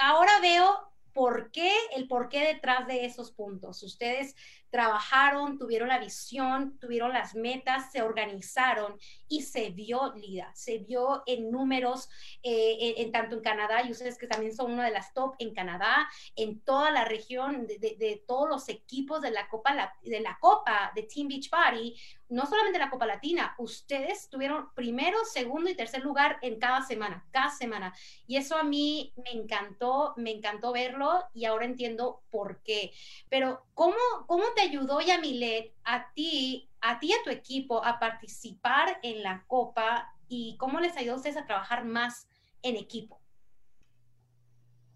ahora 0.00 0.32
veo 0.40 0.90
por 1.12 1.50
qué, 1.50 1.72
el 1.96 2.08
por 2.08 2.28
qué 2.28 2.46
detrás 2.46 2.86
de 2.86 3.04
esos 3.04 3.32
puntos. 3.32 3.82
Ustedes 3.82 4.34
trabajaron, 4.70 5.58
tuvieron 5.58 5.88
la 5.88 5.98
visión, 5.98 6.78
tuvieron 6.78 7.12
las 7.12 7.34
metas, 7.34 7.90
se 7.90 8.02
organizaron 8.02 8.98
y 9.28 9.42
se 9.42 9.70
vio, 9.70 10.12
Lida, 10.14 10.52
se 10.54 10.78
vio 10.78 11.22
en 11.26 11.50
números, 11.50 12.08
eh, 12.42 12.94
en, 12.98 13.12
tanto 13.12 13.36
en 13.36 13.42
Canadá, 13.42 13.82
y 13.82 13.90
ustedes 13.90 14.16
que 14.16 14.26
también 14.26 14.54
son 14.54 14.72
una 14.72 14.84
de 14.84 14.92
las 14.92 15.12
top 15.12 15.34
en 15.38 15.54
Canadá, 15.54 16.08
en 16.36 16.60
toda 16.60 16.90
la 16.90 17.04
región, 17.04 17.66
de, 17.66 18.22
todos 18.26 18.48
los 18.48 18.68
equipos 18.68 19.20
de 19.20 19.30
la 19.30 19.48
Copa, 19.48 19.94
de 20.02 20.20
la 20.20 20.38
Copa 20.40 20.92
de 20.94 21.02
Team 21.02 21.28
Beach 21.28 21.50
Party, 21.50 21.96
no 22.30 22.46
solamente 22.46 22.78
la 22.78 22.90
Copa 22.90 23.06
Latina, 23.06 23.54
ustedes 23.58 24.30
tuvieron 24.30 24.72
primero, 24.74 25.18
segundo 25.24 25.68
y 25.68 25.74
tercer 25.74 26.02
lugar 26.02 26.38
en 26.42 26.58
cada 26.60 26.80
semana, 26.82 27.26
cada 27.32 27.50
semana. 27.50 27.92
Y 28.26 28.36
eso 28.36 28.56
a 28.56 28.62
mí 28.62 29.12
me 29.16 29.32
encantó, 29.32 30.14
me 30.16 30.30
encantó 30.30 30.72
verlo 30.72 31.24
y 31.34 31.44
ahora 31.44 31.64
entiendo 31.64 32.22
por 32.30 32.62
qué. 32.62 32.92
Pero 33.28 33.64
¿cómo, 33.74 33.96
cómo 34.26 34.44
te 34.54 34.59
ayudó 34.60 35.00
Yamilet 35.00 35.72
a 35.84 36.12
ti, 36.12 36.68
a 36.80 36.98
ti 36.98 37.08
y 37.08 37.12
a 37.12 37.22
tu 37.24 37.30
equipo 37.30 37.84
a 37.84 37.98
participar 37.98 38.98
en 39.02 39.22
la 39.22 39.44
Copa 39.46 40.12
y 40.28 40.56
cómo 40.58 40.80
les 40.80 40.96
ayudó 40.96 41.14
a 41.14 41.16
ustedes 41.16 41.36
a 41.36 41.46
trabajar 41.46 41.84
más 41.84 42.28
en 42.62 42.76
equipo? 42.76 43.20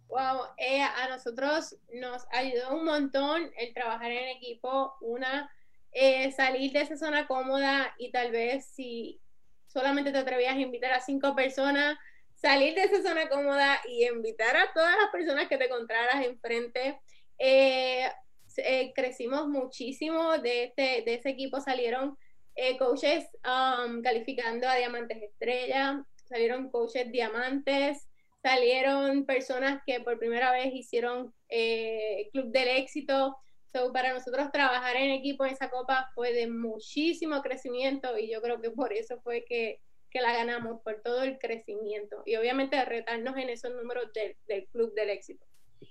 Wow, 0.08 0.46
eh, 0.58 0.82
a 0.82 1.08
nosotros 1.08 1.76
nos 1.92 2.24
ayudó 2.30 2.76
un 2.76 2.84
montón 2.84 3.50
el 3.58 3.74
trabajar 3.74 4.12
en 4.12 4.28
equipo, 4.28 4.94
una, 5.00 5.50
eh, 5.90 6.30
salir 6.30 6.72
de 6.72 6.82
esa 6.82 6.96
zona 6.96 7.26
cómoda 7.26 7.94
y 7.98 8.12
tal 8.12 8.30
vez 8.30 8.66
si 8.66 9.20
solamente 9.66 10.12
te 10.12 10.18
atrevías 10.18 10.54
a 10.54 10.60
invitar 10.60 10.92
a 10.92 11.00
cinco 11.00 11.34
personas, 11.34 11.98
salir 12.36 12.74
de 12.74 12.82
esa 12.82 13.02
zona 13.02 13.28
cómoda 13.28 13.80
y 13.88 14.06
invitar 14.06 14.56
a 14.56 14.72
todas 14.72 14.96
las 14.96 15.10
personas 15.10 15.48
que 15.48 15.58
te 15.58 15.64
encontraras 15.64 16.24
enfrente. 16.24 17.00
Eh, 17.38 18.08
eh, 18.58 18.92
crecimos 18.94 19.48
muchísimo 19.48 20.38
de, 20.38 20.64
este, 20.64 21.02
de 21.02 21.14
ese 21.14 21.30
equipo, 21.30 21.60
salieron 21.60 22.16
eh, 22.56 22.78
coaches 22.78 23.28
um, 23.44 24.02
calificando 24.02 24.68
a 24.68 24.76
diamantes 24.76 25.22
estrella, 25.22 26.04
salieron 26.24 26.70
coaches 26.70 27.10
diamantes, 27.10 28.08
salieron 28.42 29.26
personas 29.26 29.82
que 29.86 30.00
por 30.00 30.18
primera 30.18 30.52
vez 30.52 30.72
hicieron 30.74 31.34
eh, 31.48 32.28
Club 32.32 32.52
del 32.52 32.68
Éxito. 32.68 33.36
So, 33.72 33.92
para 33.92 34.12
nosotros 34.12 34.52
trabajar 34.52 34.96
en 34.96 35.10
equipo 35.10 35.44
en 35.44 35.52
esa 35.52 35.68
copa 35.68 36.10
fue 36.14 36.32
de 36.32 36.46
muchísimo 36.46 37.42
crecimiento 37.42 38.16
y 38.16 38.30
yo 38.30 38.40
creo 38.40 38.60
que 38.60 38.70
por 38.70 38.92
eso 38.92 39.20
fue 39.22 39.44
que, 39.44 39.80
que 40.10 40.20
la 40.20 40.32
ganamos, 40.32 40.80
por 40.82 41.02
todo 41.02 41.22
el 41.24 41.38
crecimiento 41.38 42.22
y 42.24 42.36
obviamente 42.36 42.84
retarnos 42.84 43.36
en 43.36 43.48
esos 43.48 43.72
números 43.72 44.12
del 44.12 44.68
Club 44.68 44.94
del 44.94 45.10
Éxito. 45.10 45.44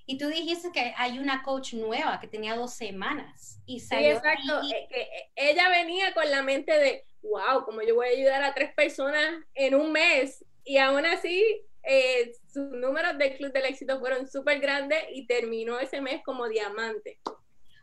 Y 0.06 0.18
tú 0.18 0.28
dijiste 0.28 0.72
que 0.72 0.94
hay 0.98 1.20
una 1.20 1.44
coach 1.44 1.74
nueva 1.74 2.20
que 2.20 2.28
tenía 2.28 2.56
dos 2.56 2.74
semanas 2.74 3.62
y 3.66 3.80
salió. 3.80 4.12
Sí, 4.12 4.16
exacto. 4.18 4.62
Eh, 4.64 4.88
que 4.90 5.02
eh, 5.02 5.32
ella 5.36 5.70
venía 5.70 6.14
con 6.14 6.30
la 6.30 6.42
mente 6.42 6.78
de, 6.78 7.06
wow, 7.22 7.64
como 7.64 7.82
yo 7.82 7.96
voy 7.96 8.08
a 8.08 8.12
ayudar 8.12 8.44
a 8.44 8.54
tres 8.54 8.74
personas 8.74 9.44
en 9.56 9.76
un 9.76 9.92
mes. 9.92 10.44
Y 10.66 10.78
aún 10.78 11.06
así, 11.06 11.44
eh, 11.84 12.34
sus 12.52 12.70
números 12.72 13.18
del 13.18 13.38
Club 13.38 13.54
del 13.54 13.66
Éxito 13.66 14.00
fueron 14.00 14.30
súper 14.30 14.60
grandes 14.60 15.04
y 15.14 15.26
terminó 15.26 15.80
ese 15.80 16.02
mes 16.02 16.22
como 16.24 16.50
diamante. 16.50 17.20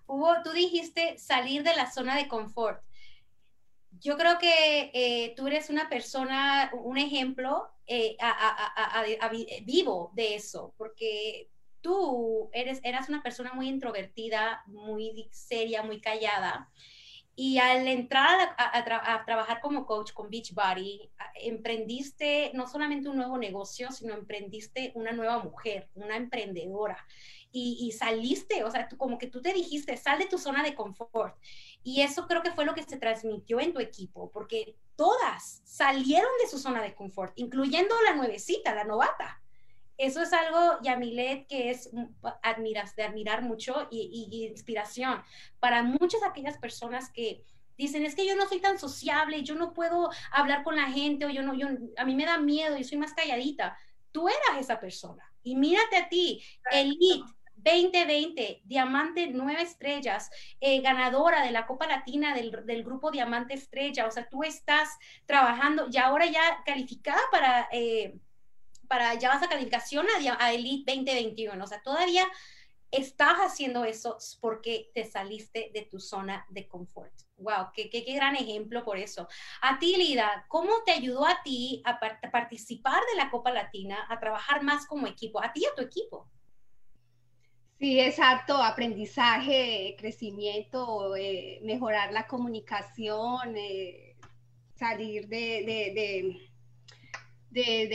Hugo, 0.06 0.34
tú 0.44 0.50
dijiste 0.50 1.16
salir 1.18 1.62
de 1.62 1.74
la 1.74 1.90
zona 1.90 2.16
de 2.16 2.28
confort. 2.28 2.82
Yo 4.00 4.16
creo 4.16 4.38
que 4.38 5.34
tú 5.36 5.46
eres 5.46 5.68
una 5.68 5.88
persona, 5.88 6.70
un 6.72 6.96
ejemplo 6.96 7.68
vivo 9.64 10.10
de 10.14 10.34
eso, 10.36 10.74
porque 10.78 11.49
tú 11.80 12.50
eres, 12.52 12.80
eras 12.82 13.08
una 13.08 13.22
persona 13.22 13.52
muy 13.52 13.68
introvertida, 13.68 14.62
muy 14.66 15.28
seria, 15.32 15.82
muy 15.82 16.00
callada. 16.00 16.70
Y 17.36 17.58
al 17.58 17.88
entrar 17.88 18.54
a, 18.58 19.24
trabajar 19.24 19.60
como 19.62 19.86
coach 19.86 20.12
con 20.12 20.28
Beachbody, 20.28 21.10
emprendiste 21.36 22.50
no 22.52 22.68
solamente 22.68 23.08
un 23.08 23.16
nuevo 23.16 23.38
negocio, 23.38 23.90
sino 23.92 24.12
emprendiste 24.12 24.92
una 24.94 25.12
nueva 25.12 25.38
mujer, 25.38 25.88
una 25.94 26.16
emprendedora. 26.16 26.98
Y, 27.52 27.90
saliste, 27.92 28.62
o 28.62 28.70
sea, 28.70 28.88
como 28.90 29.18
que 29.18 29.26
tú 29.26 29.40
te 29.40 29.52
dijiste, 29.52 29.96
sal 29.96 30.18
de 30.18 30.26
tu 30.26 30.38
zona 30.38 30.62
de 30.62 30.74
confort. 30.74 31.36
Y 31.82 32.02
eso 32.02 32.26
creo 32.26 32.42
que 32.42 32.52
fue 32.52 32.64
lo 32.64 32.74
que 32.74 32.82
se 32.82 32.98
transmitió 32.98 33.58
en 33.58 33.72
tu 33.72 33.80
equipo, 33.80 34.30
porque 34.30 34.76
todas 34.94 35.62
salieron 35.64 36.30
de 36.42 36.48
su 36.48 36.58
zona 36.58 36.82
de 36.82 36.94
confort, 36.94 37.32
incluyendo 37.36 37.94
la 38.02 38.14
nuevecita, 38.14 38.74
la 38.74 38.84
novata 38.84 39.40
eso 40.00 40.22
es 40.22 40.32
algo, 40.32 40.78
Yamilet, 40.82 41.46
que 41.46 41.70
es 41.70 41.90
admiras, 42.42 42.96
de 42.96 43.02
admirar 43.02 43.42
mucho 43.42 43.86
y, 43.90 44.46
inspiración 44.50 45.22
para 45.58 45.82
muchas 45.82 46.22
aquellas 46.22 46.56
personas 46.58 47.10
que 47.10 47.44
dicen, 47.76 48.04
es 48.04 48.14
que 48.14 48.26
yo 48.26 48.34
no 48.34 48.48
soy 48.48 48.60
tan 48.60 48.78
sociable, 48.78 49.42
yo 49.42 49.54
no 49.54 49.72
puedo 49.74 50.10
hablar 50.32 50.64
con 50.64 50.76
la 50.76 50.90
gente, 50.90 51.26
o 51.26 51.30
yo 51.30 51.42
no, 51.42 51.54
yo, 51.54 51.68
a 51.96 52.04
mí 52.04 52.14
me 52.14 52.24
da 52.24 52.38
miedo, 52.38 52.76
yo 52.76 52.84
soy 52.84 52.98
más 52.98 53.14
calladita. 53.14 53.76
Tú 54.10 54.28
eras 54.28 54.58
esa 54.58 54.80
persona. 54.80 55.24
Y 55.42 55.54
mírate 55.56 55.96
a 55.96 56.08
ti, 56.08 56.42
Elite 56.72 57.24
2020, 57.56 58.62
Diamante 58.64 59.28
nueve 59.28 59.62
estrellas, 59.62 60.30
eh, 60.60 60.80
ganadora 60.80 61.42
de 61.42 61.50
la 61.50 61.66
Copa 61.66 61.86
Latina 61.86 62.34
del, 62.34 62.64
del, 62.64 62.84
grupo 62.84 63.10
Diamante 63.10 63.54
Estrella. 63.54 64.06
O 64.06 64.10
sea, 64.10 64.28
tú 64.28 64.42
estás 64.44 64.98
trabajando 65.26 65.88
y 65.90 65.98
ahora 65.98 66.26
ya 66.26 66.62
calificada 66.64 67.20
para... 67.30 67.68
Eh, 67.70 68.18
para 68.90 69.14
ya 69.14 69.28
vas 69.28 69.42
a 69.44 69.48
calificación 69.48 70.04
a, 70.40 70.52
Elite 70.52 70.92
2021. 70.96 71.62
O 71.62 71.66
sea, 71.68 71.80
todavía 71.80 72.26
estás 72.90 73.36
haciendo 73.38 73.84
eso 73.84 74.18
porque 74.40 74.90
te 74.92 75.04
saliste 75.04 75.70
de 75.72 75.82
tu 75.82 76.00
zona 76.00 76.44
de 76.50 76.66
confort. 76.66 77.12
Wow, 77.36 77.68
qué, 77.72 77.88
qué, 77.88 78.02
gran 78.12 78.34
ejemplo 78.34 78.84
por 78.84 78.98
eso. 78.98 79.28
A 79.62 79.78
ti, 79.78 79.94
Lida, 79.96 80.44
¿cómo 80.48 80.82
te 80.84 80.90
ayudó 80.90 81.24
a 81.24 81.40
ti 81.44 81.80
a, 81.84 82.00
participar 82.32 83.00
de 83.12 83.16
la 83.16 83.30
Copa 83.30 83.52
Latina, 83.52 84.06
a 84.08 84.18
trabajar 84.18 84.64
más 84.64 84.86
como 84.86 85.06
equipo, 85.06 85.40
a 85.40 85.52
ti 85.52 85.60
y 85.62 85.66
a 85.66 85.74
tu 85.76 85.82
equipo? 85.82 86.28
Sí, 87.78 88.00
exacto, 88.00 88.56
aprendizaje, 88.56 89.94
crecimiento, 89.96 91.14
eh, 91.14 91.60
mejorar 91.62 92.12
la 92.12 92.26
comunicación, 92.26 93.56
eh, 93.56 94.16
salir 94.74 95.28
de, 95.28 95.62
de 95.94 96.49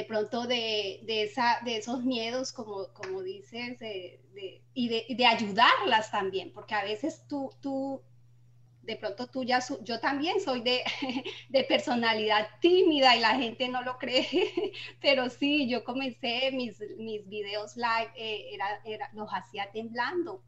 pronto 0.07 0.47
de, 0.47 0.99
de, 1.03 1.23
esa, 1.23 1.59
de 1.63 1.77
esos 1.77 2.03
miedos, 2.03 2.51
como, 2.51 2.87
como 2.93 3.21
dices, 3.21 3.79
y, 4.73 4.89
de, 4.89 5.05
de 5.09 5.25
ayudarlas 5.25 6.11
también, 6.11 6.51
porque 6.53 6.75
a 6.75 6.83
veces 6.83 7.23
tú, 7.27 7.51
tú 7.61 8.01
de 8.85 8.95
pronto 8.97 9.27
tú 9.27 9.43
ya, 9.43 9.59
yo 9.83 9.99
también 9.99 10.39
soy 10.39 10.61
de, 10.61 10.83
de, 11.49 11.63
personalidad 11.63 12.47
tímida 12.61 13.15
y 13.15 13.19
la 13.19 13.35
gente 13.35 13.67
no 13.67 13.81
lo 13.81 13.97
cree, 13.97 14.27
pero 15.01 15.29
sí, 15.29 15.67
yo 15.67 15.83
comencé 15.83 16.51
mis, 16.51 16.79
mis 16.97 17.27
videos 17.27 17.75
live, 17.75 18.11
eh, 18.15 18.53
era, 18.53 18.81
era, 18.85 19.09
los 19.13 19.29
hacía 19.31 19.71
temblando. 19.71 20.43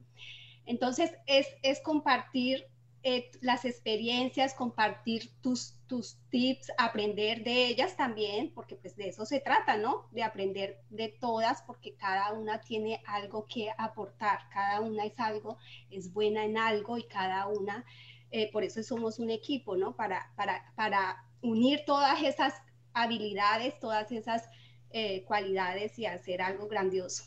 Entonces 0.66 1.12
es, 1.26 1.48
es 1.64 1.80
compartir 1.80 2.66
eh, 3.04 3.32
las 3.42 3.66
experiencias, 3.66 4.54
compartir 4.54 5.32
tus, 5.42 5.77
tus 5.88 6.18
tips, 6.30 6.72
aprender 6.78 7.44
de 7.44 7.68
ellas 7.68 7.96
también, 7.96 8.54
porque 8.54 8.76
pues 8.76 8.96
de 8.96 9.10
eso 9.10 9.26
se 9.26 9.40
trata, 9.40 9.78
¿no? 9.78 10.08
De 10.12 10.24
aprender 10.24 10.82
de 10.90 11.10
todas, 11.10 11.62
porque 11.64 11.96
cada 11.96 12.34
una 12.34 12.62
tiene 12.62 13.02
algo 13.06 13.48
que 13.48 13.72
aportar, 13.78 14.50
cada 14.50 14.82
una 14.82 15.06
es 15.06 15.20
algo, 15.20 15.58
es 15.90 16.14
buena 16.14 16.44
en 16.46 16.58
algo 16.58 16.98
y 16.98 17.04
cada 17.04 17.48
una, 17.48 17.86
eh, 18.32 18.52
por 18.52 18.64
eso 18.64 18.84
somos 18.84 19.20
un 19.20 19.30
equipo, 19.30 19.78
¿no? 19.78 19.96
Para, 19.96 20.32
para, 20.36 20.74
para 20.76 21.24
unir 21.42 21.84
todas 21.86 22.22
esas 22.24 22.54
habilidades, 22.94 23.80
todas 23.80 24.12
esas 24.12 24.50
eh, 24.92 25.24
cualidades 25.26 25.98
y 26.00 26.06
hacer 26.06 26.42
algo 26.42 26.68
grandioso. 26.68 27.24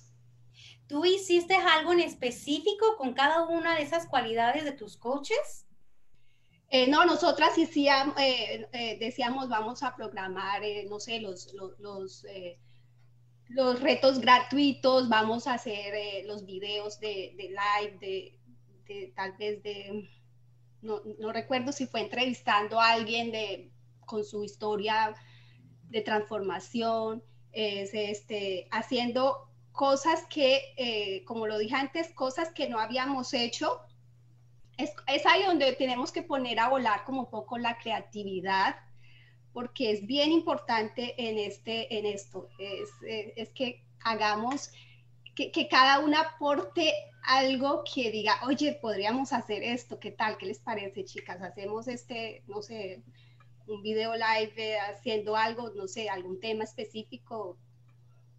¿Tú 0.86 1.04
hiciste 1.04 1.54
algo 1.54 1.92
en 1.92 2.00
específico 2.00 2.96
con 2.96 3.14
cada 3.14 3.46
una 3.46 3.76
de 3.76 3.82
esas 3.82 4.06
cualidades 4.06 4.64
de 4.64 4.72
tus 4.72 4.96
coaches? 4.96 5.66
Eh, 6.72 6.86
no, 6.86 7.04
nosotras 7.04 7.58
eh, 7.58 8.68
eh, 8.72 8.96
decíamos, 9.00 9.48
vamos 9.48 9.82
a 9.82 9.96
programar, 9.96 10.62
no 10.88 11.00
sé, 11.00 11.18
los, 11.18 11.52
los, 11.80 12.24
los, 13.48 13.80
retos 13.80 14.20
gratuitos, 14.20 15.08
vamos 15.08 15.48
a 15.48 15.54
hacer 15.54 16.24
los 16.26 16.46
videos 16.46 17.00
de, 17.00 17.34
live, 17.36 17.98
de, 18.86 19.12
tal 19.16 19.32
vez 19.32 19.60
de, 19.64 20.08
no, 20.80 21.02
no, 21.18 21.32
recuerdo 21.32 21.72
si 21.72 21.88
fue 21.88 22.02
entrevistando 22.02 22.80
a 22.80 22.90
alguien 22.92 23.32
de, 23.32 23.72
con 24.06 24.24
su 24.24 24.44
historia 24.44 25.16
de 25.88 26.02
transformación, 26.02 27.24
este, 27.50 28.68
haciendo 28.70 29.50
cosas 29.72 30.24
que, 30.30 31.24
como 31.26 31.48
lo 31.48 31.58
dije 31.58 31.74
antes, 31.74 32.14
cosas 32.14 32.52
que 32.52 32.68
no 32.68 32.78
habíamos 32.78 33.34
hecho 33.34 33.80
es, 34.82 35.26
ahí 35.26 35.42
donde 35.44 35.72
tenemos 35.74 36.12
que 36.12 36.22
poner 36.22 36.58
a 36.60 36.68
volar 36.68 37.04
como 37.04 37.22
un 37.22 37.30
poco 37.30 37.58
la 37.58 37.78
creatividad, 37.78 38.76
porque 39.52 39.90
es 39.90 40.06
bien 40.06 40.30
importante 40.32 41.14
en, 41.18 41.38
este, 41.38 41.98
en 41.98 42.06
esto, 42.06 42.48
es, 42.58 42.88
es, 43.36 43.50
que 43.50 43.84
hagamos, 44.04 44.70
que, 45.34 45.50
que, 45.50 45.68
cada 45.68 45.98
una 46.00 46.20
aporte 46.20 46.92
algo 47.24 47.82
que 47.92 48.10
diga, 48.10 48.40
oye, 48.46 48.78
podríamos 48.80 49.32
hacer 49.32 49.62
esto, 49.62 49.98
¿qué 49.98 50.12
tal? 50.12 50.38
¿Qué 50.38 50.46
les 50.46 50.60
parece, 50.60 51.04
chicas? 51.04 51.42
Hacemos 51.42 51.88
este, 51.88 52.42
no 52.46 52.62
sé, 52.62 53.02
un 53.66 53.82
video 53.82 54.14
live 54.14 54.78
haciendo 54.80 55.36
algo, 55.36 55.70
no 55.70 55.88
sé, 55.88 56.08
algún 56.08 56.40
tema 56.40 56.64
específico, 56.64 57.58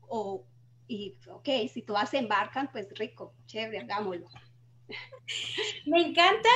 o, 0.08 0.45
y, 0.88 1.15
ok, 1.30 1.47
si 1.71 1.82
todas 1.84 2.10
se 2.10 2.17
embarcan, 2.17 2.69
pues 2.71 2.88
rico, 2.97 3.34
chévere, 3.45 3.80
hagámoslo. 3.80 4.27
Me 5.86 6.01
encanta, 6.01 6.49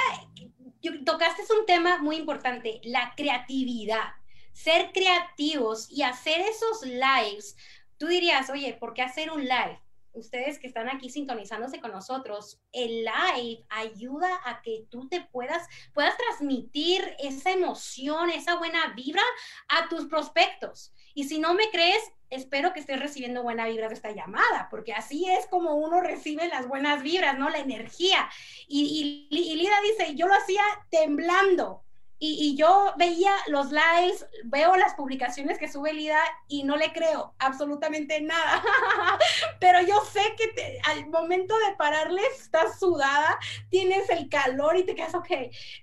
tocaste 1.05 1.41
un 1.57 1.65
tema 1.65 1.97
muy 1.97 2.17
importante, 2.17 2.79
la 2.83 3.13
creatividad. 3.15 4.13
Ser 4.51 4.91
creativos 4.93 5.89
y 5.91 6.03
hacer 6.03 6.41
esos 6.41 6.83
lives. 6.83 7.57
Tú 7.97 8.07
dirías, 8.07 8.49
oye, 8.49 8.73
¿por 8.73 8.93
qué 8.93 9.01
hacer 9.01 9.31
un 9.31 9.43
live? 9.43 9.79
Ustedes 10.13 10.59
que 10.59 10.67
están 10.67 10.87
aquí 10.87 11.09
sintonizándose 11.09 11.81
con 11.81 11.91
nosotros, 11.91 12.61
el 12.71 13.03
live 13.03 13.65
ayuda 13.67 14.29
a 14.45 14.61
que 14.61 14.85
tú 14.89 15.09
te 15.09 15.21
puedas, 15.21 15.67
puedas 15.93 16.15
transmitir 16.15 17.15
esa 17.19 17.51
emoción, 17.51 18.29
esa 18.29 18.55
buena 18.55 18.93
vibra 18.95 19.23
a 19.67 19.89
tus 19.89 20.05
prospectos. 20.05 20.93
Y 21.15 21.23
si 21.23 21.39
no 21.39 21.53
me 21.53 21.69
crees, 21.71 22.11
espero 22.29 22.73
que 22.73 22.81
estés 22.81 22.99
recibiendo 22.99 23.41
buena 23.41 23.65
vibra 23.67 23.87
de 23.87 23.93
esta 23.93 24.11
llamada, 24.11 24.67
porque 24.69 24.93
así 24.93 25.25
es 25.29 25.47
como 25.47 25.75
uno 25.75 26.01
recibe 26.01 26.47
las 26.49 26.67
buenas 26.67 27.01
vibras, 27.01 27.39
¿no? 27.39 27.49
La 27.49 27.59
energía. 27.59 28.29
Y, 28.67 29.27
Lida 29.31 29.75
dice, 29.81 30.15
yo 30.15 30.27
lo 30.27 30.35
hacía 30.35 30.61
temblando. 30.89 31.81
Y, 32.17 32.55
yo 32.57 32.93
veía 32.97 33.33
los 33.47 33.71
lives, 33.71 34.25
veo 34.45 34.75
las 34.75 34.95
publicaciones 34.95 35.57
que 35.57 35.71
sube 35.71 35.93
Lida 35.93 36.19
y 36.47 36.63
no 36.63 36.75
le 36.75 36.91
creo 36.91 37.33
absolutamente 37.39 38.19
nada. 38.19 38.61
Pero 39.59 39.81
yo 39.81 40.01
sé 40.05 40.21
que 40.37 40.79
al 40.85 41.07
momento 41.09 41.57
de 41.59 41.75
pararle 41.75 42.21
estás 42.37 42.79
sudada, 42.79 43.39
tienes 43.69 44.09
el 44.09 44.27
calor 44.27 44.75
y 44.75 44.83
te 44.83 44.95
quedas, 44.95 45.15
ok, 45.15 45.29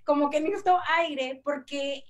como 0.04 0.28
que 0.30 0.40
necesito 0.40 0.78
aire, 0.98 1.40
porque, 1.42 1.96
eh, 1.96 2.04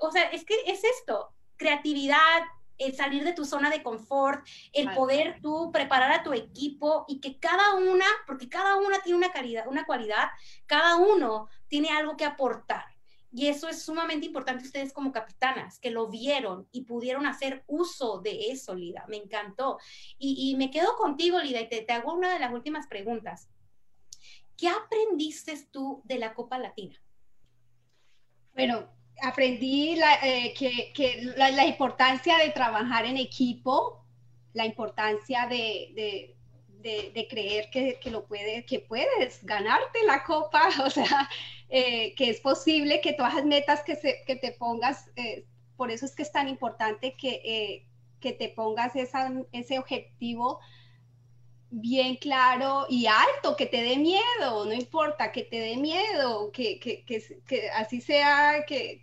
o 0.00 0.10
sea, 0.10 0.24
es 0.30 0.44
que 0.44 0.54
es 0.66 0.82
esto, 0.82 1.35
creatividad, 1.56 2.42
el 2.78 2.94
salir 2.94 3.24
de 3.24 3.32
tu 3.32 3.44
zona 3.44 3.70
de 3.70 3.82
confort, 3.82 4.46
el 4.72 4.92
poder 4.92 5.40
tú 5.40 5.70
preparar 5.72 6.12
a 6.12 6.22
tu 6.22 6.32
equipo 6.32 7.04
y 7.08 7.20
que 7.20 7.38
cada 7.38 7.74
una, 7.74 8.04
porque 8.26 8.48
cada 8.48 8.76
una 8.76 9.00
tiene 9.00 9.18
una, 9.18 9.32
calidad, 9.32 9.66
una 9.66 9.86
cualidad, 9.86 10.28
cada 10.66 10.96
uno 10.96 11.48
tiene 11.68 11.90
algo 11.90 12.16
que 12.16 12.24
aportar. 12.24 12.84
Y 13.32 13.48
eso 13.48 13.68
es 13.68 13.82
sumamente 13.82 14.26
importante 14.26 14.64
ustedes 14.64 14.92
como 14.92 15.12
capitanas, 15.12 15.78
que 15.78 15.90
lo 15.90 16.08
vieron 16.08 16.68
y 16.72 16.84
pudieron 16.84 17.26
hacer 17.26 17.64
uso 17.66 18.20
de 18.20 18.50
eso, 18.50 18.74
Lida. 18.74 19.04
Me 19.08 19.16
encantó. 19.16 19.78
Y, 20.18 20.54
me 20.56 20.70
quedo 20.70 20.96
contigo, 20.96 21.38
Lida, 21.40 21.60
y 21.60 21.68
te, 21.68 21.82
te 21.82 21.92
hago 21.92 22.14
una 22.14 22.32
de 22.32 22.38
las 22.38 22.52
últimas 22.52 22.86
preguntas. 22.86 23.48
¿Qué 24.56 24.68
aprendiste 24.68 25.54
tú 25.70 26.00
de 26.04 26.18
la 26.18 26.32
Copa 26.32 26.58
Latina? 26.58 26.96
Bueno, 28.54 28.88
aprendí 29.36 29.96
la, 29.96 30.14
eh, 30.22 30.54
que, 30.54 31.34
la, 31.36 31.66
importancia 31.66 32.38
de 32.38 32.48
trabajar 32.52 33.04
en 33.04 33.18
equipo, 33.18 34.02
la 34.54 34.64
importancia 34.64 35.46
de, 35.46 36.34
creer 37.28 37.68
que, 37.70 38.10
lo 38.10 38.24
puedes 38.24 39.44
ganarte 39.44 40.04
la 40.06 40.24
copa, 40.24 40.70
o 40.86 40.88
sea, 40.88 41.28
eh, 41.68 42.14
que 42.14 42.30
es 42.30 42.40
posible 42.40 43.02
que 43.02 43.12
todas 43.12 43.34
las 43.34 43.44
metas 43.44 43.82
que, 43.82 43.94
te 43.96 44.52
pongas, 44.52 45.10
eh, 45.16 45.44
por 45.76 45.90
eso 45.90 46.06
es 46.06 46.14
que 46.14 46.22
es 46.22 46.32
tan 46.32 46.48
importante 46.48 47.14
que, 47.14 47.84
te 48.20 48.48
pongas 48.48 48.92
ese 49.52 49.78
objetivo 49.78 50.58
bien 51.70 52.16
claro 52.16 52.86
y 52.88 53.06
alto, 53.06 53.54
que 53.56 53.66
te 53.66 53.82
dé 53.82 53.98
miedo, 53.98 54.64
no 54.64 54.72
importa, 54.72 55.30
que 55.30 55.42
te 55.42 55.60
dé 55.60 55.76
miedo, 55.76 56.50
que, 56.52 56.80
así 57.74 58.00
sea, 58.00 58.64
que, 58.66 59.00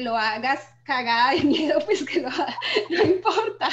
lo 0.00 0.16
hagas 0.16 0.60
cagada 0.84 1.32
de 1.32 1.44
miedo, 1.44 1.80
pues 1.84 2.04
que 2.04 2.20
lo, 2.20 2.30
no 2.30 3.02
importa. 3.02 3.68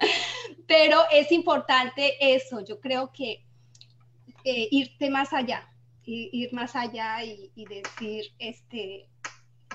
Pero 0.66 1.02
es 1.12 1.30
importante 1.32 2.14
eso, 2.20 2.60
yo 2.60 2.80
creo 2.80 3.12
que 3.12 3.44
eh, 4.44 4.68
irte 4.70 5.10
más 5.10 5.32
allá, 5.32 5.68
ir, 6.04 6.52
más 6.52 6.74
allá 6.76 7.22
y, 7.24 7.50
decir, 7.54 8.32
este, 8.38 9.08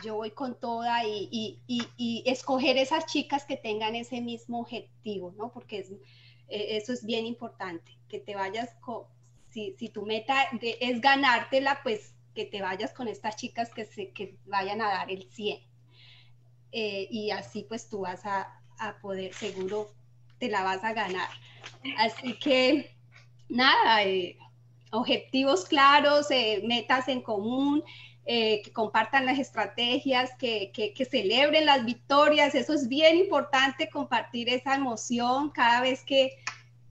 yo 0.03 0.15
voy 0.15 0.31
con 0.31 0.59
toda 0.59 1.03
y, 1.05 1.59
y, 1.67 2.23
escoger 2.25 2.77
esas 2.77 3.05
chicas 3.05 3.45
que 3.45 3.57
tengan 3.57 3.95
ese 3.95 4.21
mismo 4.21 4.61
objetivo, 4.61 5.33
¿no? 5.37 5.51
Porque 5.51 5.79
eh, 6.49 6.77
eso 6.77 6.93
es 6.93 7.05
bien 7.05 7.25
importante, 7.25 7.97
que 8.07 8.19
te 8.19 8.35
vayas 8.35 8.73
con, 8.81 9.03
si, 9.49 9.75
si 9.77 9.89
tu 9.89 10.05
meta 10.05 10.47
es 10.61 11.01
ganártela, 11.01 11.81
pues 11.83 12.13
que 12.35 12.45
te 12.45 12.61
vayas 12.61 12.93
con 12.93 13.07
estas 13.07 13.35
chicas 13.35 13.73
que, 13.73 13.85
se, 13.85 14.11
que 14.11 14.37
vayan 14.45 14.81
a 14.81 14.89
dar 14.89 15.11
el 15.11 15.29
100. 15.29 15.68
Eh, 16.71 17.07
y 17.09 17.31
así 17.31 17.65
pues 17.67 17.89
tú 17.89 18.01
vas 18.01 18.25
a, 18.25 18.61
a, 18.77 18.97
poder, 18.99 19.33
seguro 19.33 19.91
te 20.37 20.49
la 20.49 20.63
vas 20.63 20.83
a 20.83 20.93
ganar. 20.93 21.29
Así 21.97 22.37
que 22.39 22.95
nada, 23.49 24.03
eh, 24.03 24.37
objetivos 24.91 25.65
claros, 25.65 26.27
metas 26.63 27.07
en 27.07 27.21
común, 27.21 27.83
que 28.25 28.71
compartan 28.73 29.25
las 29.25 29.39
estrategias, 29.39 30.29
que, 30.37 30.71
que, 30.71 30.93
que, 30.93 31.03
celebren 31.03 31.65
las 31.65 31.83
victorias. 31.83 32.53
Eso 32.53 32.75
es 32.75 32.87
bien 32.87 33.17
importante, 33.17 33.89
compartir 33.89 34.49
esa 34.49 34.75
emoción 34.75 35.49
cada 35.49 35.81
vez 35.81 36.03
que, 36.03 36.37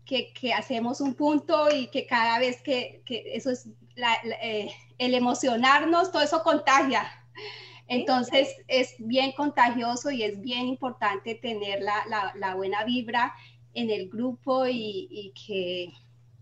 que 0.04 0.52
hacemos 0.52 1.00
un 1.00 1.14
punto 1.14 1.68
y 1.72 1.86
que 1.88 2.06
cada 2.06 2.40
vez 2.40 2.60
que, 2.62 3.02
eso 3.08 3.50
es 3.50 3.68
eh, 4.42 4.72
el 4.98 5.14
emocionarnos, 5.14 6.12
todo 6.12 6.22
eso 6.22 6.42
contagia. 6.42 7.10
Entonces 7.88 8.54
es 8.68 8.94
bien 8.98 9.32
contagioso 9.32 10.10
y 10.10 10.22
es 10.22 10.40
bien 10.40 10.66
importante 10.66 11.34
tener 11.34 11.80
la, 11.82 12.32
la, 12.34 12.54
buena 12.54 12.84
vibra 12.84 13.34
en 13.72 13.90
el 13.90 14.08
grupo 14.08 14.66
y, 14.66 15.08
y 15.10 15.32
que, 15.32 15.92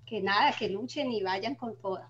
que 0.05 0.21
nada, 0.21 0.53
que 0.53 0.69
luchen 0.69 1.11
y 1.13 1.23
vayan 1.23 1.55
con 1.55 1.79
todo 1.81 2.01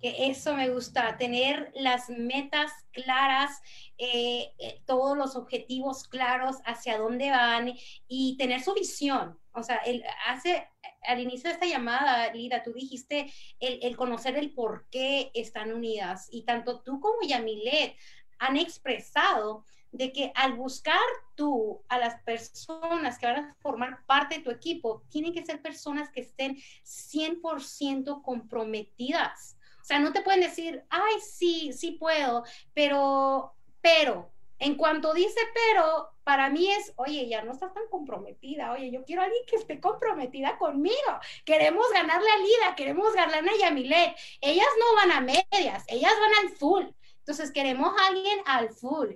que 0.00 0.28
eso 0.28 0.54
me 0.54 0.68
gusta, 0.68 1.16
tener 1.16 1.72
las 1.74 2.10
metas 2.10 2.70
claras, 2.92 3.62
eh, 3.98 4.52
eh, 4.58 4.82
todos 4.84 5.16
los 5.16 5.36
objetivos 5.36 6.06
claros 6.06 6.56
hacia 6.64 6.98
dónde 6.98 7.30
van 7.30 7.72
y 8.06 8.36
tener 8.36 8.62
su 8.62 8.74
visión. 8.74 9.38
O 9.52 9.62
sea, 9.62 9.76
el, 9.76 10.04
hace, 10.26 10.68
al 11.02 11.20
inicio 11.20 11.48
de 11.48 11.54
esta 11.54 11.66
llamada, 11.66 12.32
Lida, 12.34 12.62
tú 12.62 12.74
dijiste 12.74 13.32
el, 13.58 13.78
el, 13.82 13.96
conocer 13.96 14.36
el 14.36 14.52
por 14.52 14.86
qué 14.90 15.30
están 15.32 15.72
unidas 15.72 16.28
y 16.30 16.42
tanto 16.42 16.82
tú 16.82 17.00
como 17.00 17.22
Yamilet 17.26 17.96
han 18.38 18.56
expresado 18.56 19.64
de 19.92 20.12
que 20.12 20.32
al 20.34 20.54
buscar 20.54 21.00
tú 21.34 21.82
a 21.88 21.98
las 21.98 22.22
personas 22.22 23.18
que 23.18 23.26
van 23.26 23.36
a 23.36 23.54
formar 23.60 24.04
parte 24.06 24.36
de 24.36 24.42
tu 24.42 24.50
equipo, 24.50 25.02
tienen 25.08 25.32
que 25.32 25.44
ser 25.44 25.62
personas 25.62 26.10
que 26.10 26.20
estén 26.20 26.56
100% 26.84 28.22
comprometidas 28.22 29.56
o 29.86 29.88
sea, 29.88 30.00
no 30.00 30.12
te 30.12 30.20
pueden 30.20 30.40
decir, 30.40 30.82
ay, 30.90 31.14
sí, 31.20 31.72
sí 31.72 31.92
puedo, 31.92 32.42
pero, 32.74 33.54
pero, 33.80 34.32
en 34.58 34.74
cuanto 34.74 35.14
dice 35.14 35.38
pero, 35.54 36.10
para 36.24 36.50
mí 36.50 36.68
es, 36.68 36.92
oye, 36.96 37.28
ya 37.28 37.44
no 37.44 37.52
estás 37.52 37.72
tan 37.72 37.86
comprometida, 37.88 38.72
oye, 38.72 38.90
yo 38.90 39.04
quiero 39.04 39.22
a 39.22 39.26
alguien 39.26 39.44
que 39.46 39.54
esté 39.54 39.78
comprometida 39.78 40.58
conmigo. 40.58 41.20
Queremos 41.44 41.86
ganarle 41.92 42.28
a 42.28 42.36
Lida, 42.38 42.74
queremos 42.74 43.14
ganarle 43.14 43.48
a 43.48 43.58
Yamilet. 43.60 44.16
Ellas 44.40 44.66
no 44.80 44.96
van 44.96 45.12
a 45.12 45.20
medias, 45.20 45.84
ellas 45.86 46.14
van 46.18 46.46
al 46.46 46.56
full. 46.56 46.86
Entonces, 47.26 47.50
queremos 47.50 47.92
a 48.00 48.06
alguien 48.06 48.38
al 48.46 48.70
full. 48.70 49.14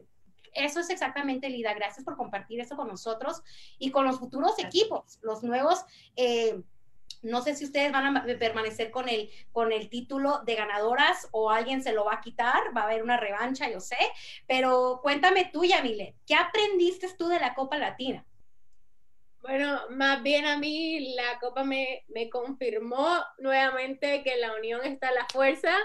Eso 0.53 0.81
es 0.81 0.91
exactamente, 0.91 1.49
Lida. 1.49 1.75
Gracias 1.75 2.05
por 2.05 2.17
compartir 2.17 2.61
eso 2.61 2.75
con 2.77 2.89
nosotros 2.89 3.43
y 3.79 3.93
con 3.93 4.05
los 4.05 4.19
futuros 4.19 4.59
equipos, 4.59 5.21
los 5.23 5.45
nuevos. 5.45 5.85
Eh, 6.17 6.61
No 7.23 7.43
sé 7.43 7.55
si 7.55 7.67
ustedes 7.67 7.93
van 7.93 8.17
a 8.17 8.25
permanecer 8.39 8.91
con 8.91 9.07
el, 9.09 9.29
con 9.53 9.73
el 9.73 9.91
título 9.91 10.41
de 10.47 10.55
ganadoras 10.55 11.29
o 11.33 11.51
alguien 11.51 11.83
se 11.83 11.93
lo 11.93 12.05
va 12.05 12.15
a 12.15 12.21
quitar, 12.21 12.61
va 12.75 12.81
a 12.81 12.85
haber 12.85 13.03
una 13.03 13.19
revancha, 13.19 13.69
yo 13.69 13.79
sé, 13.79 13.99
pero 14.47 15.01
cuéntame 15.03 15.51
tú, 15.53 15.65
Yamile, 15.65 16.15
¿qué 16.27 16.35
aprendiste 16.35 17.09
tú 17.19 17.29
de 17.29 17.39
la 17.39 17.53
Copa 17.55 17.77
Latina? 17.77 18.25
Bueno, 19.43 19.81
más 19.91 20.23
bien 20.23 20.47
a 20.47 20.57
mí 20.57 21.15
la 21.15 21.39
Copa 21.41 21.63
me, 21.63 22.05
me 22.09 22.31
confirmó 22.31 23.07
nuevamente 23.39 24.23
que 24.23 24.37
la 24.39 24.55
unión 24.55 24.81
está 24.85 25.11
la 25.13 25.27
fuerza 25.31 25.77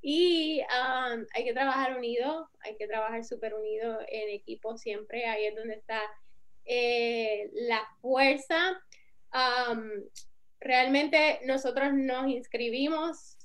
y 0.00 0.60
um, 0.60 1.24
hay 1.34 1.44
que 1.44 1.52
trabajar 1.52 1.96
unido, 1.96 2.48
hay 2.60 2.76
que 2.76 2.86
trabajar 2.86 3.24
súper 3.24 3.54
unido 3.54 3.98
en 4.08 4.28
equipo 4.30 4.76
siempre, 4.76 5.26
ahí 5.26 5.46
es 5.46 5.56
donde 5.56 5.74
está 5.74 6.00
eh, 6.64 7.50
la 7.54 7.80
fuerza. 8.00 8.80
Um, 9.32 9.90
realmente 10.60 11.40
nosotros 11.44 11.92
nos 11.92 12.28
inscribimos 12.28 13.36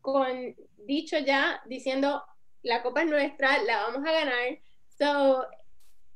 con 0.00 0.54
dicho 0.78 1.18
ya, 1.18 1.62
diciendo, 1.66 2.22
la 2.62 2.82
copa 2.82 3.02
es 3.02 3.08
nuestra, 3.08 3.62
la 3.62 3.82
vamos 3.82 4.06
a 4.06 4.12
ganar. 4.12 4.58
So, 4.98 5.46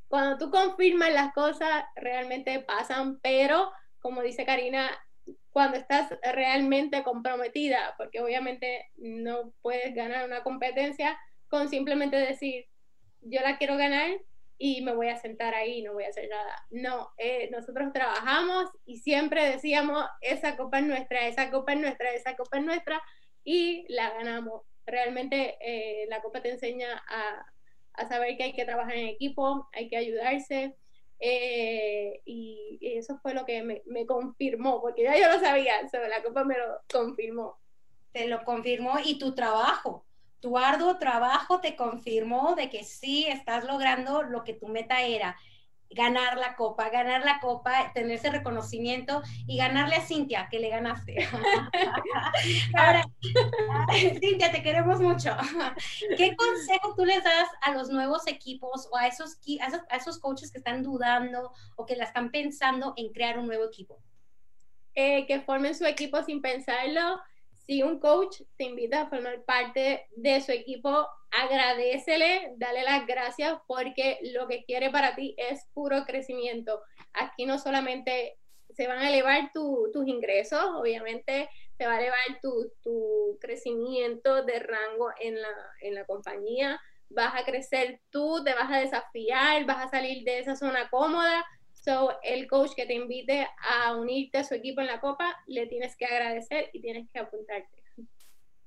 cuando 0.09 0.39
tú 0.39 0.51
confirmas 0.51 1.13
las 1.13 1.33
cosas, 1.33 1.85
realmente 1.97 2.61
pasan, 2.61 3.19
pero 3.21 3.73
como 4.01 4.23
dice 4.23 4.45
Karina, 4.45 4.91
cuando 5.55 5.77
estás 5.77 6.13
realmente 6.35 7.05
comprometida, 7.05 7.95
porque 7.97 8.21
obviamente 8.21 8.91
no 8.97 9.53
puedes 9.63 9.95
ganar 9.95 10.27
una 10.27 10.43
competencia 10.43 11.17
con 11.47 11.69
simplemente 11.69 12.17
decir, 12.17 12.67
yo 13.21 13.41
la 13.41 13.57
quiero 13.57 13.77
ganar 13.77 14.11
y 14.59 14.83
me 14.83 14.93
voy 14.97 15.11
a 15.11 15.17
sentar 15.17 15.55
ahí, 15.55 15.81
no 15.81 15.93
voy 15.93 16.03
a 16.03 16.09
hacer 16.09 16.29
nada. 16.29 16.67
No, 16.71 17.11
eh, 17.19 17.51
nosotros 17.53 17.93
trabajamos 17.93 18.69
y 18.85 18.97
siempre 18.97 19.49
decíamos, 19.49 20.05
esa 20.23 20.57
copa 20.57 20.81
es 20.81 20.87
nuestra, 20.87 21.29
esa 21.29 21.53
copa 21.53 21.75
es 21.75 21.79
nuestra, 21.79 22.13
esa 22.13 22.35
copa 22.35 22.59
es 22.59 22.65
nuestra, 22.65 23.01
y 23.45 23.85
la 23.89 24.11
ganamos. 24.11 24.63
Realmente 24.87 25.57
eh, 25.61 26.07
la 26.09 26.21
copa 26.21 26.43
te 26.43 26.51
enseña 26.51 27.01
a, 27.09 27.47
a, 27.93 28.09
saber 28.09 28.37
que 28.37 28.43
hay 28.43 28.55
que 28.55 28.65
trabajar 28.65 28.95
en 28.97 29.07
equipo, 29.07 29.69
hay 29.73 29.89
que 29.89 29.99
ayudarse. 29.99 30.75
Eh, 31.27 32.21
y, 32.27 32.79
eso 32.83 33.19
fue 33.23 33.33
lo 33.33 33.47
que 33.47 33.63
me, 33.63 33.83
me, 33.87 34.05
confirmó, 34.05 34.83
porque 34.83 35.05
ya 35.05 35.19
yo 35.19 35.33
lo 35.33 35.41
sabía, 35.41 35.73
la 36.07 36.23
copa 36.23 36.45
me 36.45 36.55
lo 36.59 36.83
confirmó. 36.93 37.59
Te 38.13 38.29
lo 38.29 38.45
confirmó 38.45 38.99
y 39.03 39.19
tu 39.19 39.35
trabajo, 39.35 40.05
tu 40.41 40.59
arduo 40.59 40.99
trabajo 40.99 41.61
te 41.61 41.77
confirmó 41.77 42.55
de 42.55 42.69
que 42.69 42.85
sí 42.85 43.27
estás 43.27 43.65
logrando 43.65 44.23
lo 44.23 44.45
que 44.45 44.53
tu 44.53 44.69
meta 44.69 45.01
era, 45.01 45.35
ganar 45.91 46.37
la 46.39 46.57
copa, 46.57 46.91
ganar 46.91 47.25
la 47.25 47.41
copa, 47.41 47.93
tener 47.93 48.13
ese 48.13 48.31
reconocimiento 48.31 49.23
y 49.47 49.57
ganarle 49.57 49.97
a 49.97 50.01
Cintia, 50.01 50.49
que 50.51 50.59
le 50.59 50.69
ganaste. 50.69 51.17
Ahora, 52.75 53.05
Cintia, 54.21 54.51
te 54.51 54.63
queremos 54.63 55.01
mucho. 55.01 55.37
¿Qué 56.17 56.35
consejo 56.37 56.95
tú 56.97 57.05
les 57.05 57.23
das 57.23 57.49
a 57.63 57.73
los 57.73 57.91
nuevos 57.91 58.27
equipos 58.27 58.89
o 58.93 58.97
a 58.97 59.07
esos, 59.07 59.39
a 59.91 59.97
esos, 59.97 60.19
coaches 60.19 60.51
que 60.51 60.59
están 60.59 60.83
dudando 60.83 61.53
o 61.77 61.87
que 61.87 61.97
la 61.97 62.05
están 62.05 62.31
pensando 62.31 62.95
en 62.97 63.13
crear 63.13 63.39
un 63.39 63.47
nuevo 63.47 63.65
equipo? 63.65 64.03
Eh, 64.95 65.27
que 65.27 65.41
formen 65.41 65.75
su 65.75 65.85
equipo 65.87 66.23
sin 66.23 66.41
pensarlo, 66.41 67.21
si 67.67 67.83
un 67.83 67.99
coach 67.99 68.43
te 68.57 68.65
invita 68.65 69.03
a 69.03 69.09
formar 69.09 69.45
parte 69.45 70.07
de 70.17 70.41
su 70.41 70.53
equipo, 70.53 71.07
agradecele, 71.31 72.53
dale 72.57 72.83
las 72.83 73.07
gracias 73.07 73.59
porque 73.67 74.19
lo 74.35 74.47
que 74.47 74.65
quiere 74.65 74.91
para 74.91 75.15
ti 75.15 75.35
es 75.39 75.67
puro 75.73 76.05
crecimiento. 76.05 76.83
Aquí 77.13 77.47
no 77.47 77.59
solamente 77.59 78.39
se 78.75 78.87
van 78.87 78.99
a 78.99 79.09
elevar 79.09 79.51
tus 79.53 80.07
ingresos, 80.07 80.61
obviamente 80.77 81.49
se 81.77 81.87
va 81.87 81.95
a 81.95 82.01
elevar 82.01 82.41
tu, 82.43 82.73
tu 82.83 83.39
crecimiento 83.41 84.45
de 84.45 84.59
rango 84.59 85.11
en 85.21 85.41
la, 85.41 85.49
en 85.81 85.95
la 85.95 86.05
compañía, 86.05 86.81
vas 87.09 87.35
a 87.35 87.45
crecer 87.45 88.01
tú, 88.11 88.43
te 88.45 88.55
vas 88.55 88.71
a 88.71 88.81
desafiar, 88.81 89.65
vas 89.65 89.87
a 89.87 89.91
salir 89.91 90.25
de 90.25 90.41
esa 90.41 90.57
zona 90.57 90.89
cómoda 90.91 91.45
So, 91.85 92.19
el 92.23 92.49
coach 92.49 92.71
que 92.75 92.87
te 92.87 92.95
invite 92.95 93.47
a 93.59 93.95
unirte 93.95 94.39
a 94.39 94.45
su 94.45 94.55
equipo 94.55 94.81
en 94.81 94.87
la 94.87 95.01
copa, 95.01 95.39
le 95.47 95.67
tienes 95.67 95.97
que 95.97 96.07
agradecer 96.07 96.71
y 96.73 96.81
tienes 96.81 97.11
que 97.11 97.19
apuntarte. 97.19 97.85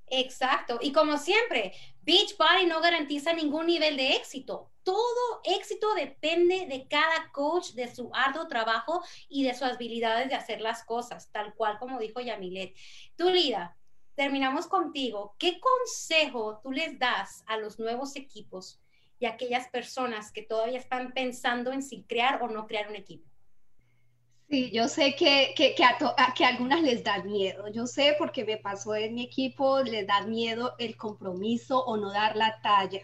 Exacto. 0.05 0.77
Y 0.81 0.91
como 0.91 1.17
siempre, 1.17 1.73
Beachbody 2.03 2.67
no 2.67 2.79
garantiza 2.79 3.33
ningún 3.33 3.65
nivel 3.65 3.97
de 3.97 4.15
éxito. 4.15 4.71
Todo 4.83 5.41
éxito 5.43 5.95
depende 5.95 6.67
de 6.67 6.87
cada 6.87 7.31
coach, 7.31 7.71
de 7.71 7.93
su 7.93 8.11
arduo 8.13 8.47
trabajo 8.47 9.03
y 9.27 9.43
de 9.43 9.53
sus 9.53 9.63
habilidades 9.63 10.29
de 10.29 10.35
hacer 10.35 10.61
las 10.61 10.83
cosas, 10.83 11.31
tal 11.31 11.55
cual 11.55 11.79
como 11.79 11.99
dijo 11.99 12.21
Yamilet. 12.21 12.75
Tú, 13.15 13.31
Lida, 13.31 13.75
terminamos 14.13 14.67
contigo. 14.67 15.35
¿Qué 15.39 15.59
consejo 15.59 16.59
tú 16.61 16.71
les 16.71 16.99
das 16.99 17.43
a 17.47 17.57
los 17.57 17.79
nuevos 17.79 18.15
equipos 18.15 18.79
y 19.19 19.25
aquellas 19.25 19.67
personas 19.69 20.31
que 20.31 20.43
todavía 20.43 20.79
están 20.79 21.13
pensando 21.13 21.71
en 21.71 21.81
si 21.81 22.03
crear 22.03 22.41
o 22.43 22.47
no 22.47 22.67
crear 22.67 22.89
un 22.89 22.95
equipo? 22.95 23.27
Sí, 24.49 24.71
yo 24.71 24.87
sé 24.87 25.15
que, 25.15 25.53
que, 25.57 25.75
que, 25.75 25.83
a, 25.83 26.33
que 26.33 26.45
algunas 26.45 26.81
les 26.81 27.03
da 27.03 27.21
miedo. 27.21 27.67
Yo 27.67 27.85
sé 27.85 28.15
porque 28.17 28.45
me 28.45 28.57
pasó 28.57 28.95
en 28.95 29.15
mi 29.15 29.23
equipo, 29.23 29.81
les 29.81 30.07
da 30.07 30.21
miedo 30.21 30.75
el 30.79 30.95
compromiso 30.95 31.83
o 31.83 31.97
no 31.97 32.11
dar 32.11 32.37
la 32.37 32.61
talla. 32.61 33.01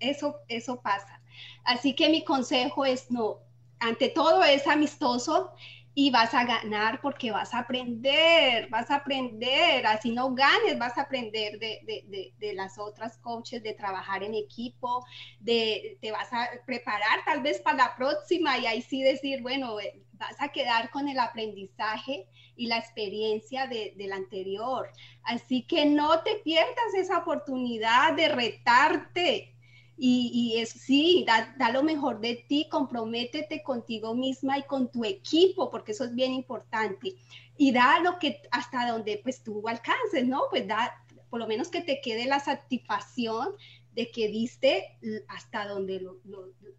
Eso, 0.00 0.36
eso 0.48 0.80
pasa. 0.80 1.20
Así 1.64 1.94
que 1.94 2.08
mi 2.08 2.24
consejo 2.24 2.86
es 2.86 3.10
no, 3.10 3.40
ante 3.78 4.08
todo 4.08 4.42
es 4.42 4.66
amistoso 4.66 5.52
y 5.98 6.10
vas 6.10 6.34
a 6.34 6.44
ganar 6.44 7.00
porque 7.00 7.30
vas 7.30 7.54
a 7.54 7.60
aprender, 7.60 8.68
vas 8.68 8.90
a 8.90 8.96
aprender, 8.96 9.86
así 9.86 10.12
no 10.12 10.34
ganes, 10.34 10.78
vas 10.78 10.98
a 10.98 11.00
aprender 11.00 11.58
de, 11.58 11.80
de, 11.86 12.34
de, 12.36 12.52
las 12.52 12.76
otras 12.78 13.16
coaches, 13.16 13.62
de 13.62 13.72
trabajar 13.72 14.22
en 14.22 14.34
equipo, 14.34 15.06
de, 15.40 15.96
te 16.02 16.12
vas 16.12 16.30
a 16.34 16.50
preparar 16.66 17.24
tal 17.24 17.40
vez 17.40 17.62
para 17.62 17.78
la 17.78 17.96
próxima 17.96 18.58
y 18.58 18.66
ahí 18.66 18.82
sí 18.82 19.02
decir, 19.02 19.40
bueno, 19.40 19.80
eh, 19.80 20.02
vas 20.12 20.36
a 20.38 20.48
quedar 20.48 20.90
con 20.90 21.08
el 21.08 21.18
aprendizaje 21.18 22.28
y 22.56 22.66
la 22.66 22.76
experiencia 22.76 23.66
del 23.66 24.12
anterior. 24.12 24.90
Así 25.22 25.62
que 25.62 25.86
no 25.86 26.22
te 26.22 26.36
pierdas 26.44 26.92
esa 26.94 27.20
oportunidad 27.20 28.12
de 28.12 28.28
retarte, 28.28 29.55
y, 29.98 30.58
es, 30.58 30.70
sí, 30.70 31.24
da, 31.26 31.70
lo 31.70 31.82
mejor 31.82 32.20
de 32.20 32.44
ti, 32.48 32.68
comprométete 32.70 33.62
contigo 33.62 34.14
misma 34.14 34.58
y 34.58 34.64
con 34.64 34.90
tu 34.90 35.04
equipo, 35.04 35.70
porque 35.70 35.92
eso 35.92 36.04
es 36.04 36.14
bien 36.14 36.34
importante. 36.34 37.14
Y 37.56 37.72
da 37.72 38.00
lo 38.00 38.18
que 38.18 38.42
hasta 38.50 38.90
donde 38.90 39.18
pues 39.22 39.42
tú 39.42 39.66
alcances, 39.66 40.26
¿no? 40.26 40.42
Pues 40.50 40.68
da, 40.68 41.02
por 41.30 41.40
lo 41.40 41.46
menos 41.46 41.68
que 41.68 41.80
te 41.80 42.00
quede 42.02 42.26
la 42.26 42.40
satisfacción 42.40 43.54
de 43.92 44.10
que 44.10 44.28
diste 44.28 44.98
hasta 45.28 45.66
donde 45.66 46.00
lo, 46.00 46.20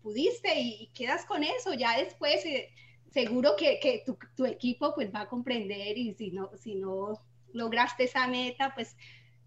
pudiste 0.03 0.59
y, 0.59 0.91
quedas 0.93 1.25
con 1.25 1.43
eso. 1.43 1.73
Ya 1.73 1.97
después 1.97 2.45
eh, 2.45 2.69
seguro 3.09 3.55
que, 3.57 3.79
que 3.79 4.03
tu, 4.05 4.15
tu, 4.35 4.45
equipo 4.45 4.93
pues 4.93 5.11
va 5.13 5.21
a 5.21 5.27
comprender 5.27 5.97
y 5.97 6.13
si 6.13 6.29
no, 6.29 6.51
si 6.55 6.75
no 6.75 7.19
lograste 7.51 8.03
esa 8.03 8.27
meta, 8.27 8.75
pues 8.75 8.95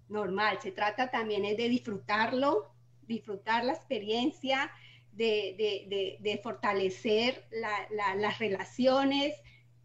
normal. 0.09 0.59
Se 0.61 0.73
trata 0.73 1.13
también 1.13 1.45
es 1.45 1.57
de 1.57 1.69
disfrutarlo 1.69 2.73
disfrutar 3.07 3.65
la 3.65 3.73
experiencia, 3.73 4.71
de, 5.13 6.41
fortalecer 6.43 7.47
las 7.51 8.39
relaciones 8.39 9.35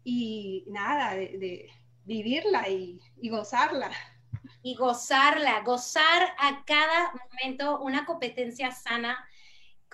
y 0.04 0.64
nada, 0.68 1.14
de, 1.14 1.68
vivirla 2.04 2.68
y, 2.68 3.00
y 3.20 3.28
gozarla 3.30 3.90
y 4.62 4.74
gozarla, 4.74 5.60
gozar 5.60 6.34
a 6.38 6.64
cada 6.64 7.12
momento 7.12 7.80
una 7.80 8.04
competencia 8.04 8.72
sana. 8.72 9.24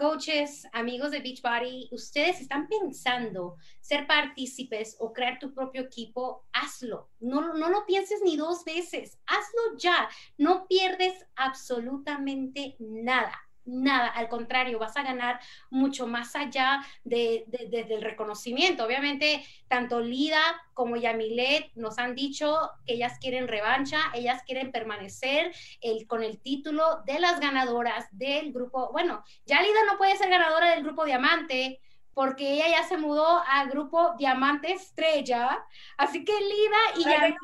Coaches, 0.02 0.66
amigos 0.72 1.12
de 1.12 1.20
Beachbody, 1.20 1.88
ustedes 1.92 2.40
están 2.40 2.66
pensando 2.66 3.54
ser 3.80 4.04
partícipes 4.08 4.96
o 4.98 5.12
crear 5.12 5.38
tu 5.38 5.54
propio 5.54 5.82
equipo, 5.82 6.44
hazlo. 6.52 7.08
No, 7.20 7.54
no 7.54 7.68
lo 7.68 7.86
pienses 7.86 8.20
ni 8.24 8.36
dos 8.36 8.64
veces, 8.64 9.20
hazlo 9.26 9.78
ya. 9.78 10.08
No 10.36 10.66
pierdes 10.66 11.24
absolutamente 11.36 12.74
nada 12.80 13.40
nada, 13.64 14.08
al 14.08 14.28
contrario, 14.28 14.78
vas 14.78 14.96
a 14.96 15.02
ganar 15.02 15.40
mucho 15.70 16.06
más 16.06 16.34
allá 16.34 16.84
de, 17.04 17.44
del 17.46 18.02
reconocimiento. 18.02 18.84
Obviamente, 18.84 19.44
tanto 19.68 20.00
Lida 20.00 20.40
como 20.74 20.96
Yamilet 20.96 21.70
nos 21.74 21.98
han 21.98 22.14
dicho 22.14 22.70
que 22.86 22.94
ellas 22.94 23.18
quieren 23.20 23.48
revancha, 23.48 23.98
ellas 24.14 24.42
quieren 24.44 24.72
permanecer 24.72 25.54
el, 25.80 26.06
con 26.06 26.22
el 26.22 26.40
título 26.40 27.02
de 27.06 27.20
las 27.20 27.40
ganadoras 27.40 28.06
del 28.12 28.52
grupo. 28.52 28.90
Bueno, 28.92 29.22
ya 29.46 29.62
Lida 29.62 29.84
no 29.86 29.98
puede 29.98 30.16
ser 30.16 30.30
ganadora 30.30 30.70
del 30.70 30.82
grupo 30.82 31.04
Diamante 31.04 31.80
porque 32.14 32.52
ella 32.52 32.68
ya 32.68 32.82
se 32.82 32.98
mudó 32.98 33.42
al 33.46 33.70
grupo 33.70 34.14
Diamante 34.18 34.70
Estrella, 34.70 35.64
así 35.96 36.26
que 36.26 36.32
Lida 36.32 36.76
y 36.98 37.04
Yamilet 37.04 37.38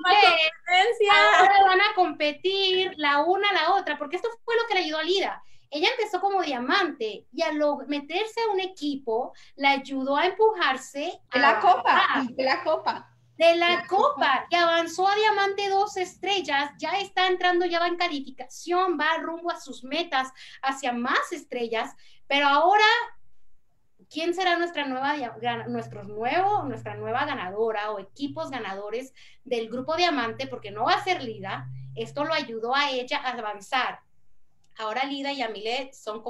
ahora 1.38 1.64
van 1.66 1.80
a 1.80 1.94
competir 1.94 2.92
la 2.98 3.22
una 3.22 3.48
a 3.48 3.54
la 3.54 3.74
otra, 3.76 3.96
porque 3.96 4.16
esto 4.16 4.28
fue 4.44 4.56
lo 4.56 4.66
que 4.68 4.74
le 4.74 4.80
ayudó 4.80 4.98
a 4.98 5.04
Lida 5.04 5.42
ella 5.70 5.88
empezó 5.90 6.20
como 6.20 6.42
diamante 6.42 7.26
y 7.32 7.42
al 7.42 7.58
meterse 7.86 8.40
a 8.40 8.52
un 8.52 8.60
equipo, 8.60 9.32
la 9.56 9.70
ayudó 9.72 10.16
a 10.16 10.26
empujarse. 10.26 11.20
a 11.30 11.38
la 11.38 11.60
copa, 11.60 12.26
de 12.30 12.44
la 12.44 12.62
copa. 12.64 13.14
de 13.36 13.56
la, 13.56 13.86
copa, 13.86 14.46
y 14.50 14.56
avanzó 14.56 15.06
a 15.06 15.14
diamante 15.14 15.68
dos 15.68 15.96
estrellas, 15.96 16.72
ya 16.78 16.98
está 16.98 17.28
entrando, 17.28 17.66
ya 17.66 17.78
va 17.78 17.86
en 17.86 17.96
calificación, 17.96 18.98
va 18.98 19.18
rumbo 19.18 19.50
a 19.50 19.60
sus 19.60 19.84
metas, 19.84 20.32
hacia 20.60 20.92
más 20.92 21.32
estrellas, 21.32 21.94
pero 22.26 22.48
ahora, 22.48 22.84
¿quién 24.10 24.34
será 24.34 24.56
nuestra 24.58 24.86
nueva, 24.86 25.14
nuestro 25.68 26.02
nuevo, 26.02 26.64
nuestra 26.64 26.94
nueva 26.96 27.26
ganadora 27.26 27.92
o 27.92 28.00
equipos 28.00 28.50
ganadores 28.50 29.14
del 29.44 29.68
grupo 29.68 29.96
diamante? 29.96 30.48
Porque 30.48 30.72
no 30.72 30.84
va 30.84 30.94
a 30.94 31.04
ser 31.04 31.22
Lida, 31.22 31.68
esto 31.94 32.24
lo 32.24 32.34
ayudó 32.34 32.74
a 32.74 32.90
ella 32.90 33.18
a 33.18 33.30
avanzar. 33.30 34.00
Ahora 34.78 35.04
Lida 35.04 35.32
y 35.32 35.38
Yamilet 35.38 35.92
son, 35.92 36.22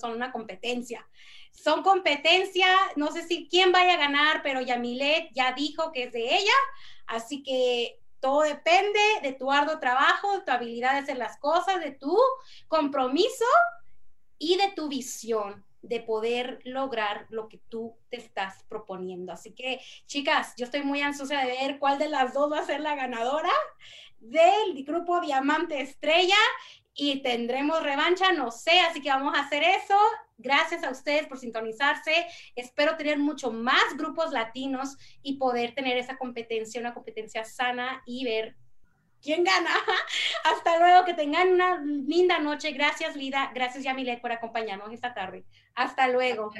son 0.00 0.12
una 0.12 0.30
competencia. 0.30 1.08
Son 1.50 1.82
competencia, 1.82 2.68
no 2.96 3.10
sé 3.10 3.26
si 3.26 3.48
quién 3.48 3.72
vaya 3.72 3.94
a 3.94 3.98
ganar, 3.98 4.42
pero 4.42 4.60
Yamilet 4.60 5.30
ya 5.32 5.52
dijo 5.52 5.90
que 5.90 6.04
es 6.04 6.12
de 6.12 6.36
ella, 6.36 6.54
así 7.06 7.42
que 7.42 8.00
todo 8.20 8.42
depende 8.42 9.00
de 9.22 9.32
tu 9.32 9.50
arduo 9.50 9.78
trabajo, 9.78 10.32
de 10.32 10.44
tu 10.44 10.50
habilidad 10.52 10.92
de 10.92 10.98
hacer 10.98 11.16
las 11.16 11.38
cosas, 11.38 11.80
de 11.80 11.92
tu 11.92 12.16
compromiso 12.68 13.46
y 14.38 14.56
de 14.56 14.72
tu 14.72 14.88
visión 14.88 15.64
de 15.82 16.00
poder 16.00 16.60
lograr 16.64 17.26
lo 17.30 17.48
que 17.48 17.58
tú 17.68 17.96
te 18.10 18.16
estás 18.16 18.64
proponiendo. 18.68 19.32
Así 19.32 19.54
que, 19.54 19.80
chicas, 20.06 20.54
yo 20.56 20.64
estoy 20.64 20.82
muy 20.82 21.00
ansiosa 21.00 21.40
de 21.40 21.52
ver 21.52 21.78
cuál 21.78 21.98
de 21.98 22.08
las 22.08 22.34
dos 22.34 22.50
va 22.52 22.58
a 22.58 22.66
ser 22.66 22.80
la 22.80 22.94
ganadora 22.94 23.52
del 24.18 24.84
grupo 24.84 25.20
Diamante 25.20 25.80
Estrella 25.80 26.36
y 27.00 27.22
tendremos 27.22 27.80
revancha, 27.84 28.32
no 28.32 28.50
sé, 28.50 28.80
así 28.80 29.00
que 29.00 29.08
vamos 29.08 29.32
a 29.36 29.42
hacer 29.42 29.62
eso. 29.62 29.96
Gracias 30.36 30.82
a 30.82 30.90
ustedes 30.90 31.28
por 31.28 31.38
sintonizarse. 31.38 32.26
Espero 32.56 32.96
tener 32.96 33.18
mucho 33.18 33.52
más 33.52 33.96
grupos 33.96 34.32
latinos 34.32 34.96
y 35.22 35.38
poder 35.38 35.76
tener 35.76 35.96
esa 35.96 36.18
competencia, 36.18 36.80
una 36.80 36.94
competencia 36.94 37.44
sana 37.44 38.02
y 38.04 38.24
ver 38.24 38.56
quién 39.22 39.44
gana. 39.44 39.70
Hasta 40.44 40.80
luego, 40.80 41.04
que 41.04 41.14
tengan 41.14 41.52
una 41.52 41.80
linda 41.80 42.40
noche. 42.40 42.72
Gracias, 42.72 43.14
Lida. 43.14 43.52
Gracias, 43.54 43.84
Yamilet, 43.84 44.20
por 44.20 44.32
acompañarnos 44.32 44.92
esta 44.92 45.14
tarde. 45.14 45.44
Hasta 45.76 46.08
luego. 46.08 46.50